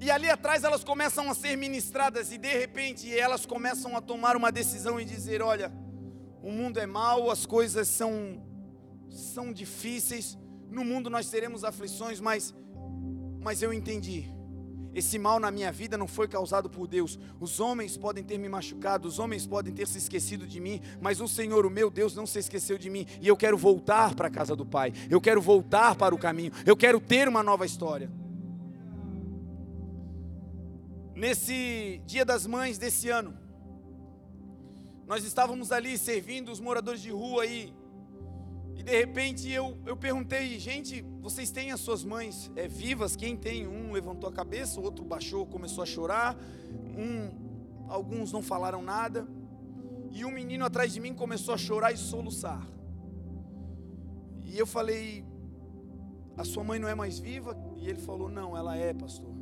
[0.00, 4.36] E ali atrás elas começam a ser ministradas e de repente elas começam a tomar
[4.36, 5.72] uma decisão e dizer, olha,
[6.42, 8.42] o mundo é mau, as coisas são
[9.10, 10.36] são difíceis,
[10.68, 12.54] no mundo nós teremos aflições, mas
[13.40, 14.30] mas eu entendi.
[14.94, 17.18] Esse mal na minha vida não foi causado por Deus.
[17.40, 21.20] Os homens podem ter me machucado, os homens podem ter se esquecido de mim, mas
[21.20, 23.06] o Senhor, o meu Deus, não se esqueceu de mim.
[23.20, 24.92] E eu quero voltar para a casa do Pai.
[25.10, 26.52] Eu quero voltar para o caminho.
[26.64, 28.10] Eu quero ter uma nova história.
[31.14, 33.34] Nesse Dia das Mães desse ano,
[35.06, 37.72] nós estávamos ali servindo os moradores de rua aí.
[38.76, 43.16] E de repente eu, eu perguntei, gente, vocês têm as suas mães é, vivas?
[43.16, 43.66] Quem tem?
[43.66, 46.36] Um levantou a cabeça, o outro baixou, começou a chorar.
[46.96, 49.26] Um, alguns não falaram nada.
[50.10, 52.66] E um menino atrás de mim começou a chorar e soluçar.
[54.44, 55.24] E eu falei,
[56.36, 57.56] a sua mãe não é mais viva?
[57.76, 59.34] E ele falou, não, ela é, pastor.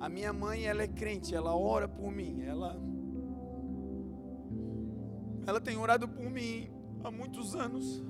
[0.00, 2.80] A minha mãe, ela é crente, ela ora por mim, ela
[5.46, 6.68] ela tem orado por mim
[7.02, 8.04] há muitos anos.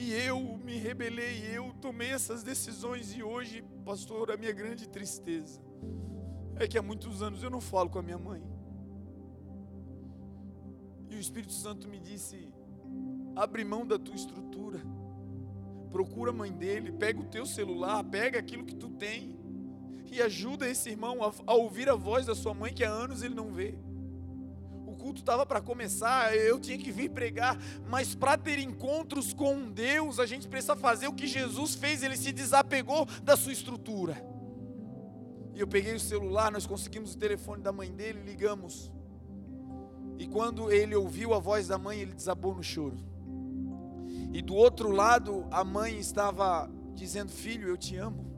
[0.00, 5.60] E eu me rebelei, eu tomei essas decisões e hoje, pastor, a minha grande tristeza
[6.56, 8.42] é que há muitos anos eu não falo com a minha mãe.
[11.10, 12.50] E o Espírito Santo me disse:
[13.36, 14.80] abre mão da tua estrutura,
[15.90, 19.38] procura a mãe dele, pega o teu celular, pega aquilo que tu tem
[20.10, 23.22] e ajuda esse irmão a, a ouvir a voz da sua mãe que há anos
[23.22, 23.78] ele não vê
[25.10, 30.20] culto estava para começar, eu tinha que vir pregar, mas para ter encontros com Deus,
[30.20, 34.24] a gente precisa fazer o que Jesus fez, ele se desapegou da sua estrutura.
[35.52, 38.92] E eu peguei o celular, nós conseguimos o telefone da mãe dele, ligamos.
[40.16, 42.96] E quando ele ouviu a voz da mãe, ele desabou no choro.
[44.32, 48.30] E do outro lado, a mãe estava dizendo: Filho, eu te amo.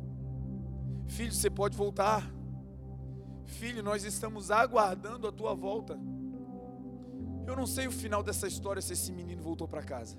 [1.06, 2.32] Filho, você pode voltar.
[3.44, 5.98] Filho, nós estamos aguardando a tua volta.
[7.46, 10.16] Eu não sei o final dessa história se esse menino voltou para casa.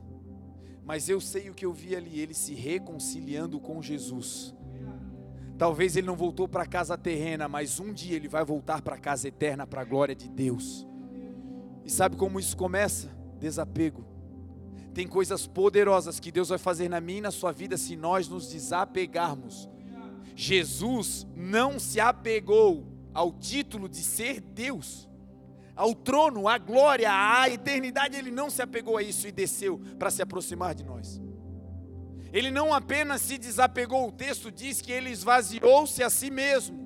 [0.85, 4.53] Mas eu sei o que eu vi ali, ele se reconciliando com Jesus.
[5.57, 9.27] Talvez ele não voltou para casa terrena, mas um dia ele vai voltar para casa
[9.27, 10.85] eterna, para a glória de Deus.
[11.85, 13.09] E sabe como isso começa?
[13.39, 14.05] Desapego.
[14.93, 18.27] Tem coisas poderosas que Deus vai fazer na minha e na sua vida se nós
[18.27, 19.69] nos desapegarmos.
[20.35, 25.07] Jesus não se apegou ao título de ser Deus
[25.75, 30.11] ao trono, à glória, à eternidade, ele não se apegou a isso e desceu para
[30.11, 31.21] se aproximar de nós.
[32.31, 36.81] Ele não apenas se desapegou, o texto diz que ele esvaziou-se a si mesmo.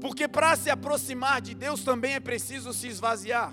[0.00, 3.52] Porque para se aproximar de Deus também é preciso se esvaziar.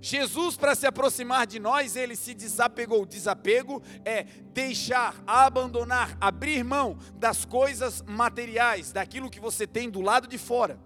[0.00, 3.04] Jesus, para se aproximar de nós, ele se desapegou.
[3.04, 10.28] Desapego é deixar, abandonar, abrir mão das coisas materiais, daquilo que você tem do lado
[10.28, 10.85] de fora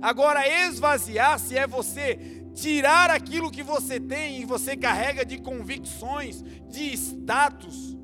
[0.00, 6.92] Agora, esvaziar-se é você tirar aquilo que você tem e você carrega de convicções, de
[6.92, 7.96] status,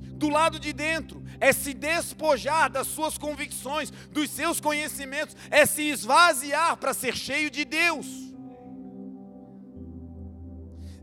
[0.00, 5.82] do lado de dentro, é se despojar das suas convicções, dos seus conhecimentos, é se
[5.82, 8.06] esvaziar para ser cheio de Deus.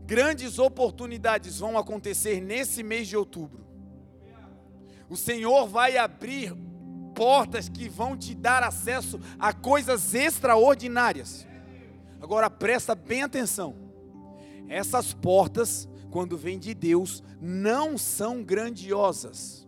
[0.04, 3.64] Grandes oportunidades vão acontecer nesse mês de outubro.
[5.08, 6.54] O Senhor vai abrir
[7.14, 11.46] portas que vão te dar acesso a coisas extraordinárias.
[12.20, 13.76] Agora presta bem atenção.
[14.68, 19.66] Essas portas, quando vêm de Deus, não são grandiosas.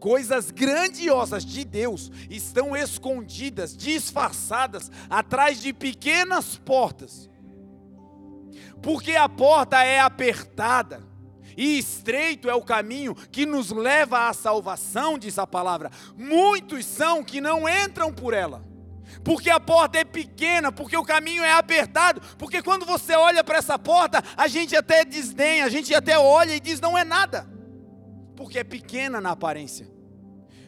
[0.00, 7.30] Coisas grandiosas de Deus estão escondidas, disfarçadas atrás de pequenas portas.
[8.82, 11.11] Porque a porta é apertada
[11.56, 15.90] e estreito é o caminho que nos leva à salvação, diz a palavra.
[16.16, 18.64] Muitos são que não entram por ela.
[19.24, 23.58] Porque a porta é pequena, porque o caminho é apertado, porque quando você olha para
[23.58, 27.46] essa porta, a gente até desdenha, a gente até olha e diz não é nada.
[28.36, 29.88] Porque é pequena na aparência.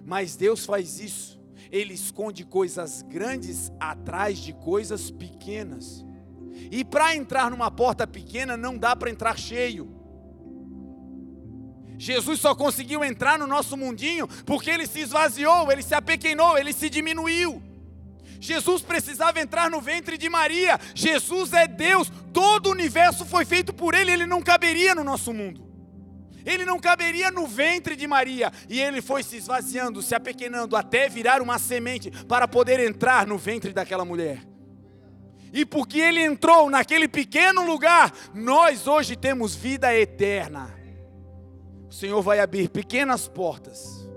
[0.05, 1.43] Mas Deus faz isso.
[1.71, 6.05] Ele esconde coisas grandes atrás de coisas pequenas.
[6.71, 10.04] E para entrar numa porta pequena não dá para entrar cheio.
[11.99, 16.73] Jesus só conseguiu entrar no nosso mundinho porque ele se esvaziou, ele se apequenou, ele
[16.73, 17.63] se diminuiu.
[18.41, 20.79] Jesus precisava entrar no ventre de Maria.
[20.95, 25.33] Jesus é Deus, todo o universo foi feito por ele, ele não caberia no nosso
[25.33, 25.65] mundo.
[26.45, 31.09] Ele não caberia no ventre de Maria, e ele foi se esvaziando, se apequenando até
[31.09, 34.43] virar uma semente para poder entrar no ventre daquela mulher.
[35.51, 40.74] E porque ele entrou naquele pequeno lugar, nós hoje temos vida eterna.
[41.95, 44.11] O Senhor vai abrir pequenas portas,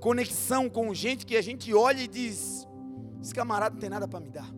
[0.00, 2.68] conexão com gente que a gente olha e diz:
[3.22, 4.54] esse camarada não tem nada para me dar.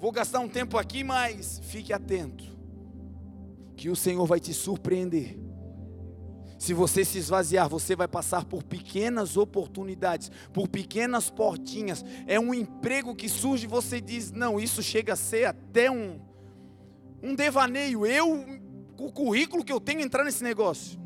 [0.00, 2.42] Vou gastar um tempo aqui, mas fique atento,
[3.76, 5.38] que o Senhor vai te surpreender.
[6.58, 12.02] Se você se esvaziar, você vai passar por pequenas oportunidades, por pequenas portinhas.
[12.26, 16.18] É um emprego que surge e você diz: não, isso chega a ser até um,
[17.22, 18.06] um devaneio.
[18.06, 18.63] Eu
[18.98, 20.98] o currículo que eu tenho entrar nesse negócio.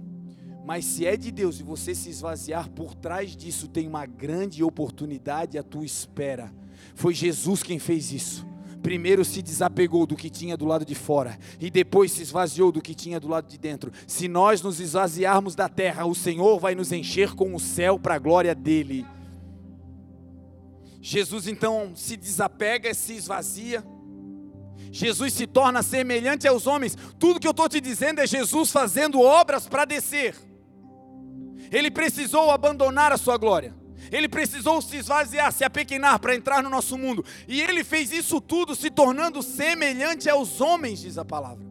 [0.64, 4.62] Mas se é de Deus e você se esvaziar, por trás disso tem uma grande
[4.62, 6.52] oportunidade à tua espera.
[6.94, 8.46] Foi Jesus quem fez isso.
[8.82, 12.80] primeiro se desapegou do que tinha do lado de fora e depois se esvaziou do
[12.80, 13.90] que tinha do lado de dentro.
[14.06, 18.14] Se nós nos esvaziarmos da terra, o Senhor vai nos encher com o céu para
[18.14, 19.06] a glória dele.
[21.00, 23.82] Jesus então se desapega, se esvazia.
[24.90, 26.96] Jesus se torna semelhante aos homens.
[27.18, 30.34] Tudo que eu estou te dizendo é Jesus fazendo obras para descer.
[31.70, 33.74] Ele precisou abandonar a sua glória.
[34.10, 37.24] Ele precisou se esvaziar, se apequenar para entrar no nosso mundo.
[37.46, 41.66] E ele fez isso tudo se tornando semelhante aos homens, diz a palavra.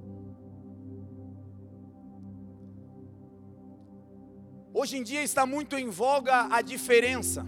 [4.73, 7.43] Hoje em dia está muito em voga a diferença.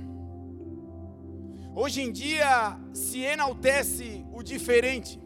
[1.76, 5.20] Hoje em dia se enaltece o diferente.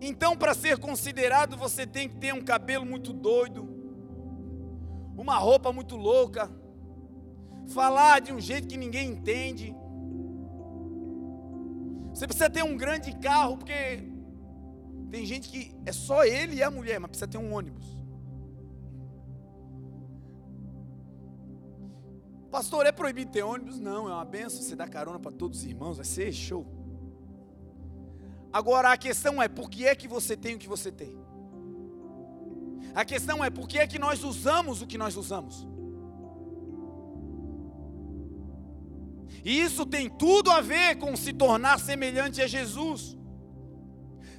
[0.00, 3.68] Então, para ser considerado, você tem que ter um cabelo muito doido,
[5.16, 6.50] uma roupa muito louca,
[7.68, 9.74] falar de um jeito que ninguém entende.
[12.14, 14.08] Você precisa ter um grande carro, porque
[15.10, 17.98] tem gente que é só ele e a mulher, mas precisa ter um ônibus.
[22.50, 23.78] Pastor, é proibido ter ônibus?
[23.78, 26.77] Não, é uma benção, você dá carona para todos os irmãos, vai ser show.
[28.52, 31.16] Agora a questão é, por que é que você tem o que você tem?
[32.94, 35.66] A questão é, por que é que nós usamos o que nós usamos?
[39.44, 43.16] E isso tem tudo a ver com se tornar semelhante a Jesus.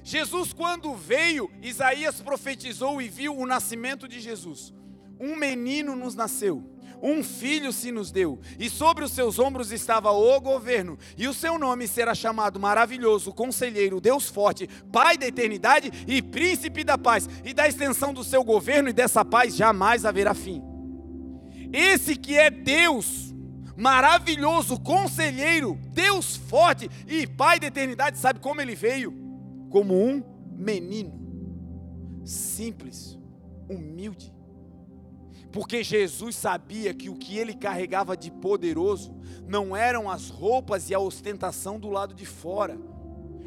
[0.02, 4.74] Jesus, quando veio, Isaías profetizou e viu o nascimento de Jesus.
[5.18, 6.64] Um menino nos nasceu,
[7.02, 11.34] um filho se nos deu, e sobre os seus ombros estava o governo, e o
[11.34, 17.28] seu nome será chamado Maravilhoso, Conselheiro, Deus Forte, Pai da Eternidade e Príncipe da Paz.
[17.44, 20.62] E da extensão do seu governo e dessa paz jamais haverá fim.
[21.72, 23.34] Esse que é Deus,
[23.76, 29.12] maravilhoso, conselheiro, Deus forte e Pai da eternidade, sabe como ele veio?
[29.70, 30.22] Como um
[30.52, 31.12] menino,
[32.24, 33.18] simples,
[33.68, 34.32] humilde.
[35.52, 39.14] Porque Jesus sabia que o que ele carregava de poderoso
[39.46, 42.78] não eram as roupas e a ostentação do lado de fora.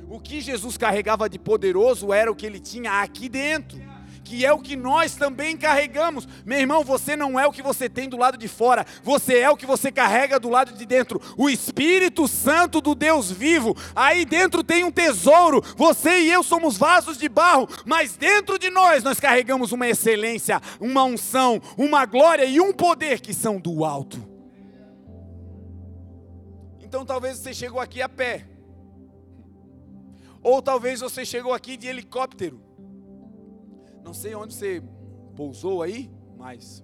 [0.10, 3.93] O que Jesus carregava de poderoso era o que ele tinha aqui dentro
[4.24, 6.28] que é o que nós também carregamos.
[6.46, 9.50] Meu irmão, você não é o que você tem do lado de fora, você é
[9.50, 11.22] o que você carrega do lado de dentro.
[11.38, 15.62] O Espírito Santo do Deus vivo, aí dentro tem um tesouro.
[15.76, 20.62] Você e eu somos vasos de barro, mas dentro de nós nós carregamos uma excelência,
[20.80, 24.34] uma unção, uma glória e um poder que são do alto.
[26.82, 28.46] Então talvez você chegou aqui a pé.
[30.44, 32.62] Ou talvez você chegou aqui de helicóptero.
[34.04, 34.84] Não sei onde você
[35.36, 36.84] pousou aí, mas.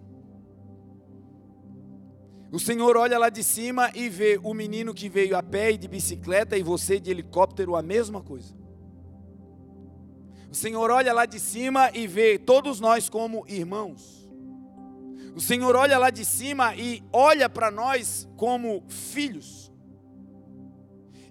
[2.52, 5.78] O Senhor olha lá de cima e vê o menino que veio a pé e
[5.78, 8.56] de bicicleta e você de helicóptero, a mesma coisa.
[10.50, 14.28] O Senhor olha lá de cima e vê todos nós como irmãos.
[15.36, 19.72] O Senhor olha lá de cima e olha para nós como filhos.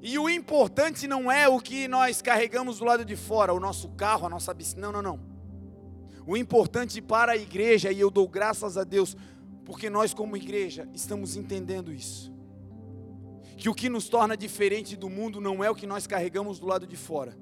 [0.00, 3.88] E o importante não é o que nós carregamos do lado de fora, o nosso
[3.90, 4.92] carro, a nossa bicicleta.
[4.92, 5.37] Não, não, não.
[6.28, 9.16] O importante para a igreja, e eu dou graças a Deus,
[9.64, 12.30] porque nós, como igreja, estamos entendendo isso.
[13.56, 16.66] Que o que nos torna diferente do mundo não é o que nós carregamos do
[16.66, 17.34] lado de fora,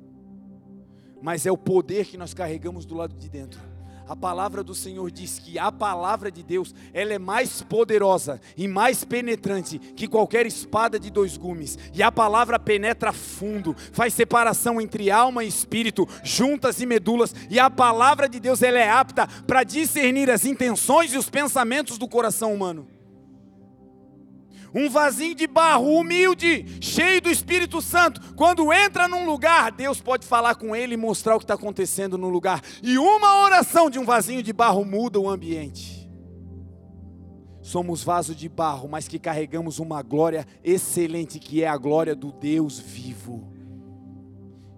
[1.21, 3.61] mas é o poder que nós carregamos do lado de dentro.
[4.09, 8.69] A palavra do Senhor diz que a palavra de Deus, ela é mais poderosa e
[8.69, 11.77] mais penetrante que qualquer espada de dois gumes.
[11.93, 17.35] E a palavra penetra fundo, faz separação entre alma e espírito, juntas e medulas.
[17.51, 21.99] E a palavra de Deus, ela é apta para discernir as intenções e os pensamentos
[21.99, 22.96] do coração humano
[24.77, 28.35] um vasinho de barro humilde, cheio do Espírito Santo.
[28.35, 32.19] Quando entra num lugar, Deus pode falar com ele e mostrar o que está acontecendo
[32.19, 32.61] no lugar.
[32.83, 36.07] E uma oração de um vasinho de barro muda o ambiente.
[37.63, 42.31] Somos vaso de barro, mas que carregamos uma glória excelente, que é a glória do
[42.31, 43.51] Deus vivo.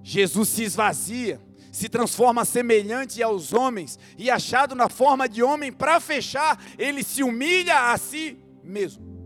[0.04, 1.40] Jesus se esvazia,
[1.72, 7.24] se transforma semelhante aos homens, e achado na forma de homem, para fechar, ele se
[7.24, 9.17] humilha a si mesmo.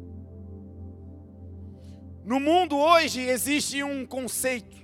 [2.25, 4.77] No mundo hoje existe um conceito.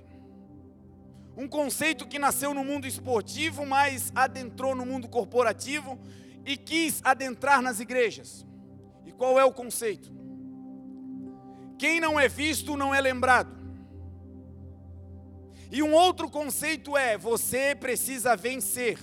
[1.37, 5.97] Um conceito que nasceu no mundo esportivo, mas adentrou no mundo corporativo
[6.45, 8.45] e quis adentrar nas igrejas.
[9.05, 10.11] E qual é o conceito?
[11.77, 13.57] Quem não é visto não é lembrado.
[15.71, 18.99] E um outro conceito é: você precisa vencer.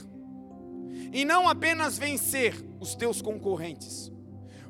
[1.11, 4.13] E não apenas vencer os teus concorrentes.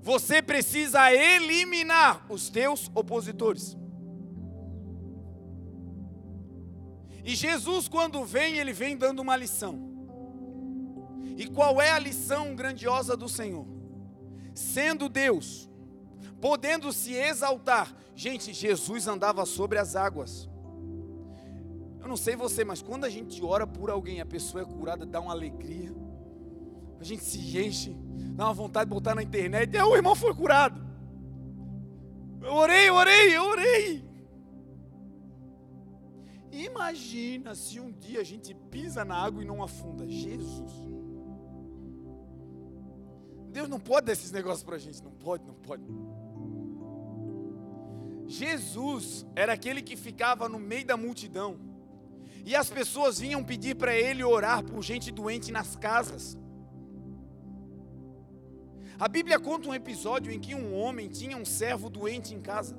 [0.07, 3.77] Você precisa eliminar os teus opositores.
[7.25, 9.75] E Jesus, quando vem, ele vem dando uma lição.
[11.37, 13.67] E qual é a lição grandiosa do Senhor?
[14.55, 15.69] Sendo Deus,
[16.41, 17.93] podendo se exaltar.
[18.15, 20.49] Gente, Jesus andava sobre as águas.
[22.01, 25.05] Eu não sei você, mas quando a gente ora por alguém, a pessoa é curada,
[25.05, 25.93] dá uma alegria.
[27.01, 28.06] A gente se enche,
[28.37, 29.75] dá uma vontade de botar na internet.
[29.75, 30.85] E, o irmão foi curado.
[32.43, 34.07] Eu orei, eu orei, eu orei.
[36.53, 40.07] Imagina se um dia a gente pisa na água e não afunda.
[40.07, 40.73] Jesus.
[43.51, 45.03] Deus não pode dar esses negócios para a gente.
[45.03, 45.83] Não pode, não pode.
[48.27, 51.59] Jesus era aquele que ficava no meio da multidão.
[52.45, 56.39] E as pessoas vinham pedir para ele orar por gente doente nas casas.
[58.99, 62.79] A Bíblia conta um episódio em que um homem tinha um servo doente em casa.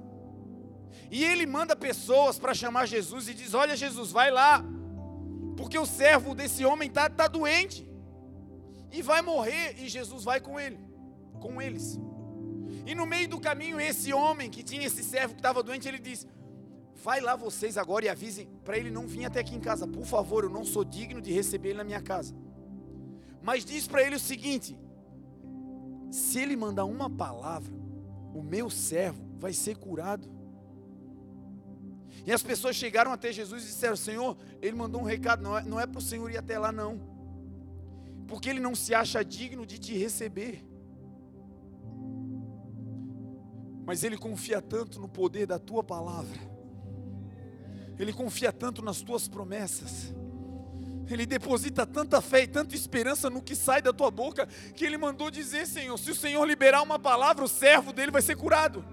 [1.11, 4.63] E ele manda pessoas para chamar Jesus e diz: Olha, Jesus, vai lá,
[5.55, 7.87] porque o servo desse homem está tá doente
[8.91, 9.75] e vai morrer.
[9.79, 10.79] E Jesus vai com ele,
[11.39, 11.99] com eles.
[12.85, 15.99] E no meio do caminho, esse homem que tinha esse servo que estava doente, ele
[15.99, 16.25] diz:
[16.95, 20.05] Vai lá vocês agora e avisem para ele não vir até aqui em casa, por
[20.05, 22.35] favor, eu não sou digno de receber ele na minha casa.
[23.41, 24.75] Mas diz para ele o seguinte:
[26.09, 27.73] se ele mandar uma palavra,
[28.33, 30.29] o meu servo vai ser curado.
[32.25, 35.63] E as pessoas chegaram até Jesus e disseram: Senhor, ele mandou um recado, não é,
[35.63, 36.99] não é para o Senhor ir até lá, não,
[38.27, 40.63] porque ele não se acha digno de te receber.
[43.85, 46.37] Mas ele confia tanto no poder da tua palavra,
[47.97, 50.13] ele confia tanto nas tuas promessas,
[51.13, 54.97] ele deposita tanta fé e tanta esperança no que sai da tua boca, que ele
[54.97, 58.83] mandou dizer: Senhor, se o Senhor liberar uma palavra, o servo dele vai ser curado.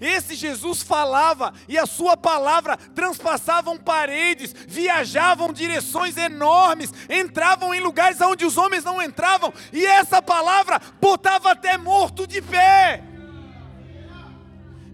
[0.00, 8.18] Esse Jesus falava e a sua palavra transpassavam paredes, viajavam direções enormes, entravam em lugares
[8.22, 13.09] onde os homens não entravam, e essa palavra botava até morto de pé.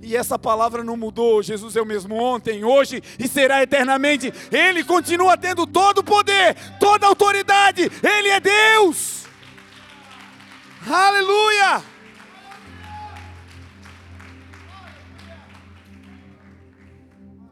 [0.06, 1.42] E essa palavra não mudou.
[1.42, 4.32] Jesus é o mesmo ontem, hoje e será eternamente.
[4.52, 7.82] Ele continua tendo todo o poder, toda a autoridade.
[7.82, 9.26] Ele é Deus.
[10.88, 11.82] Aleluia!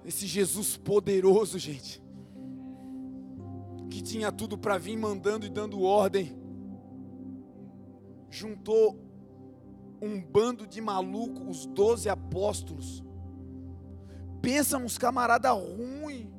[0.05, 2.00] Esse Jesus poderoso, gente,
[3.90, 6.38] que tinha tudo para vir mandando e dando ordem,
[8.30, 9.03] juntou
[10.05, 13.02] um bando de malucos, os doze apóstolos.
[14.42, 16.30] Pensa uns camarada ruim.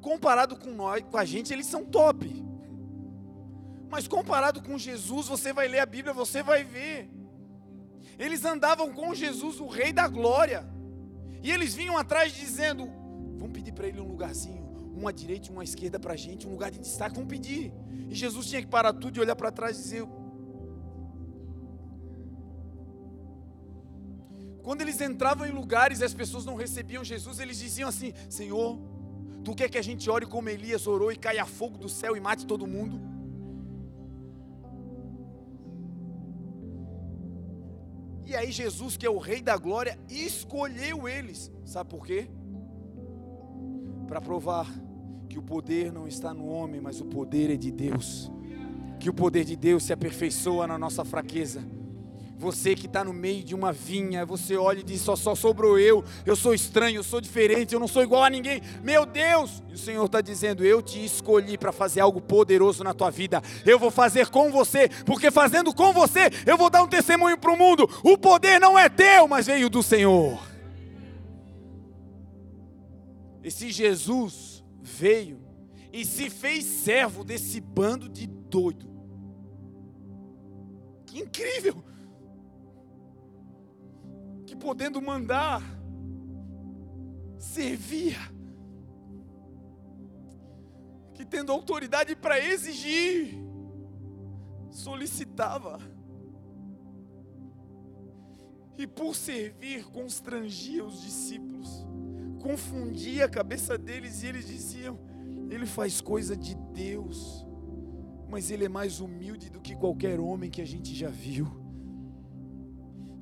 [0.00, 2.44] Comparado com nós, com a gente, eles são top.
[3.90, 7.10] Mas comparado com Jesus, você vai ler a Bíblia, você vai ver.
[8.18, 10.66] Eles andavam com Jesus, o Rei da Glória.
[11.42, 12.86] E eles vinham atrás dizendo:
[13.36, 14.64] Vamos pedir para ele um lugarzinho,
[14.96, 17.72] uma direita e uma esquerda para a gente, um lugar de destaque, vamos pedir.
[18.08, 20.08] E Jesus tinha que parar tudo e olhar para trás e dizer:
[24.64, 28.78] Quando eles entravam em lugares e as pessoas não recebiam Jesus, eles diziam assim: Senhor,
[29.44, 32.20] tu quer que a gente ore como Elias orou e caia fogo do céu e
[32.20, 32.98] mate todo mundo?
[38.24, 41.52] E aí Jesus, que é o Rei da Glória, escolheu eles.
[41.66, 42.26] Sabe por quê?
[44.08, 44.66] Para provar
[45.28, 48.32] que o poder não está no homem, mas o poder é de Deus.
[48.98, 51.62] Que o poder de Deus se aperfeiçoa na nossa fraqueza.
[52.44, 55.78] Você que está no meio de uma vinha, você olha e diz: só, só sobrou
[55.78, 58.60] eu, eu sou estranho, eu sou diferente, eu não sou igual a ninguém.
[58.82, 59.62] Meu Deus!
[59.70, 63.42] E o Senhor está dizendo: Eu te escolhi para fazer algo poderoso na tua vida.
[63.64, 67.50] Eu vou fazer com você, porque fazendo com você, eu vou dar um testemunho para
[67.50, 67.88] o mundo.
[68.02, 70.38] O poder não é teu, mas veio do Senhor.
[73.42, 75.40] Esse Jesus veio
[75.90, 78.86] e se fez servo desse bando de doido.
[81.06, 81.93] Que incrível!
[84.54, 85.60] Que podendo mandar,
[87.36, 88.18] servia,
[91.12, 93.34] que tendo autoridade para exigir,
[94.70, 95.78] solicitava,
[98.78, 101.84] e por servir constrangia os discípulos,
[102.40, 104.98] confundia a cabeça deles e eles diziam:
[105.50, 107.46] Ele faz coisa de Deus,
[108.28, 111.63] mas ele é mais humilde do que qualquer homem que a gente já viu.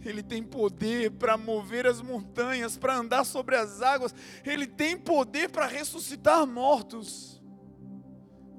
[0.04, 5.48] Ele tem poder para mover as montanhas, para andar sobre as águas, Ele tem poder
[5.50, 7.40] para ressuscitar mortos.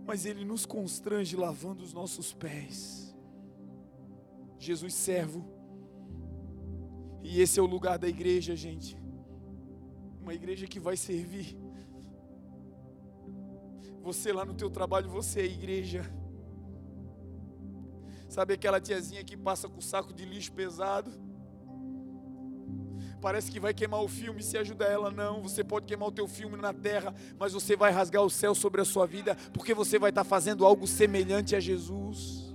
[0.06, 3.16] Mas Ele nos constrange lavando os nossos pés.
[4.58, 5.46] Jesus servo.
[7.22, 8.98] E esse é o lugar da igreja, gente.
[10.22, 11.58] Uma igreja que vai servir.
[14.02, 16.04] Você lá no teu trabalho, você é igreja.
[18.28, 21.12] Sabe aquela tiazinha que passa com o saco de lixo pesado?
[23.24, 25.42] Parece que vai queimar o filme, se ajuda ela não.
[25.44, 28.82] Você pode queimar o teu filme na terra, mas você vai rasgar o céu sobre
[28.82, 32.54] a sua vida, porque você vai estar fazendo algo semelhante a Jesus.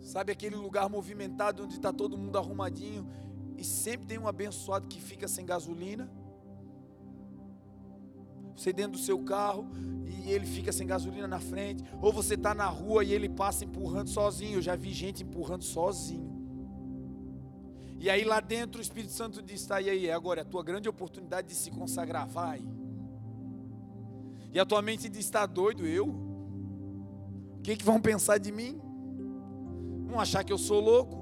[0.00, 3.06] Sabe aquele lugar movimentado onde está todo mundo arrumadinho
[3.54, 6.10] e sempre tem um abençoado que fica sem gasolina?
[8.56, 9.68] Você dentro do seu carro
[10.06, 13.62] e ele fica sem gasolina na frente, ou você está na rua e ele passa
[13.62, 14.54] empurrando sozinho.
[14.54, 16.29] Eu já vi gente empurrando sozinho.
[18.00, 20.64] E aí lá dentro o Espírito Santo diz: tá, e aí, agora é a tua
[20.64, 22.66] grande oportunidade de se consagrar, vai.
[24.54, 26.08] E a tua mente diz: está doido, eu?
[26.08, 28.80] O que, que vão pensar de mim?
[30.06, 31.20] Vão achar que eu sou louco?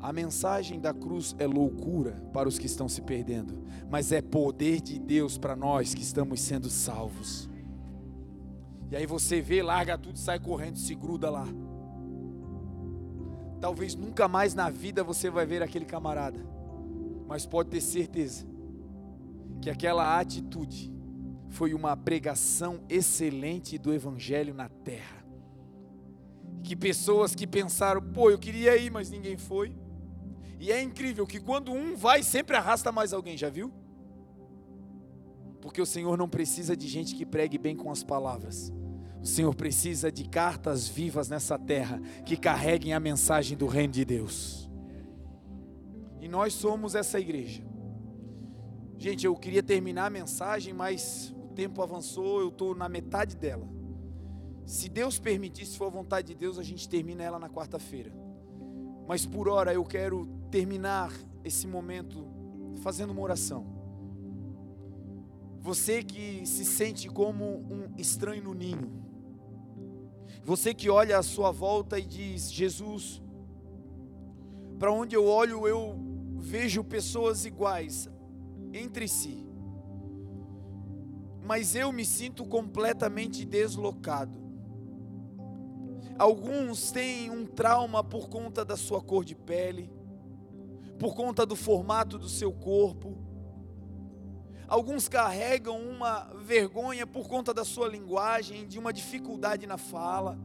[0.00, 4.80] A mensagem da cruz é loucura para os que estão se perdendo, mas é poder
[4.80, 7.50] de Deus para nós que estamos sendo salvos.
[8.90, 11.46] E aí você vê, larga tudo, sai correndo, se gruda lá.
[13.60, 16.38] Talvez nunca mais na vida você vai ver aquele camarada,
[17.26, 18.46] mas pode ter certeza
[19.60, 20.92] que aquela atitude
[21.50, 25.20] foi uma pregação excelente do Evangelho na terra
[26.62, 29.74] que pessoas que pensaram, pô, eu queria ir, mas ninguém foi.
[30.58, 33.72] E é incrível que quando um vai, sempre arrasta mais alguém, já viu?
[35.60, 38.72] Porque o Senhor não precisa de gente que pregue bem com as palavras.
[39.22, 44.04] O Senhor precisa de cartas vivas nessa terra que carreguem a mensagem do reino de
[44.04, 44.70] Deus.
[46.20, 47.62] E nós somos essa igreja.
[48.96, 53.68] Gente, eu queria terminar a mensagem, mas o tempo avançou, eu estou na metade dela.
[54.66, 58.12] Se Deus permitir, se for a vontade de Deus, a gente termina ela na quarta-feira.
[59.08, 61.12] Mas por hora eu quero terminar
[61.42, 62.26] esse momento
[62.82, 63.66] fazendo uma oração.
[65.60, 69.09] Você que se sente como um estranho no ninho.
[70.42, 73.22] Você que olha à sua volta e diz: Jesus,
[74.78, 75.96] para onde eu olho eu
[76.38, 78.08] vejo pessoas iguais
[78.72, 79.46] entre si.
[81.44, 84.38] Mas eu me sinto completamente deslocado.
[86.18, 89.90] Alguns têm um trauma por conta da sua cor de pele,
[90.98, 93.16] por conta do formato do seu corpo.
[94.70, 100.38] Alguns carregam uma vergonha por conta da sua linguagem, de uma dificuldade na fala.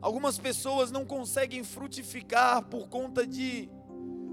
[0.00, 3.68] Algumas pessoas não conseguem frutificar por conta de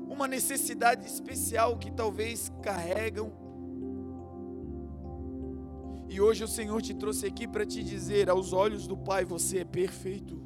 [0.08, 3.50] uma necessidade especial que talvez carregam
[6.10, 9.60] e hoje o Senhor te trouxe aqui para te dizer: aos olhos do Pai você
[9.60, 10.42] é perfeito.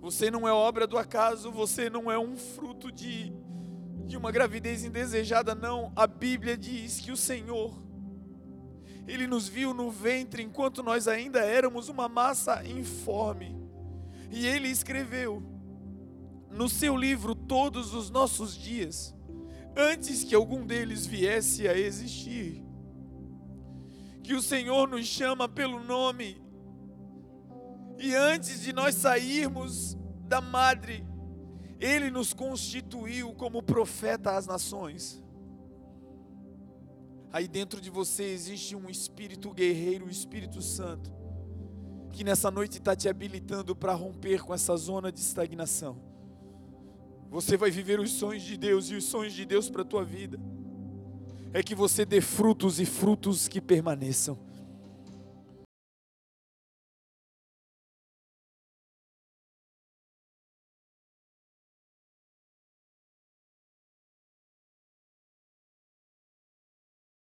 [0.00, 3.32] Você não é obra do acaso, você não é um fruto de,
[4.06, 5.92] de uma gravidez indesejada, não.
[5.94, 7.80] A Bíblia diz que o Senhor,
[9.06, 13.56] Ele nos viu no ventre enquanto nós ainda éramos uma massa informe.
[14.30, 15.42] E Ele escreveu
[16.50, 19.14] no seu livro todos os nossos dias,
[19.76, 22.70] antes que algum deles viesse a existir
[24.30, 26.40] que o Senhor nos chama pelo nome.
[27.98, 29.98] E antes de nós sairmos
[30.28, 31.04] da madre,
[31.80, 35.24] Ele nos constituiu como profeta às nações.
[37.32, 41.10] Aí dentro de você existe um espírito guerreiro, o Espírito Santo,
[42.12, 46.00] que nessa noite está te habilitando para romper com essa zona de estagnação.
[47.30, 50.04] Você vai viver os sonhos de Deus e os sonhos de Deus para a tua
[50.04, 50.38] vida
[51.52, 54.38] é que você dê frutos e frutos que permaneçam.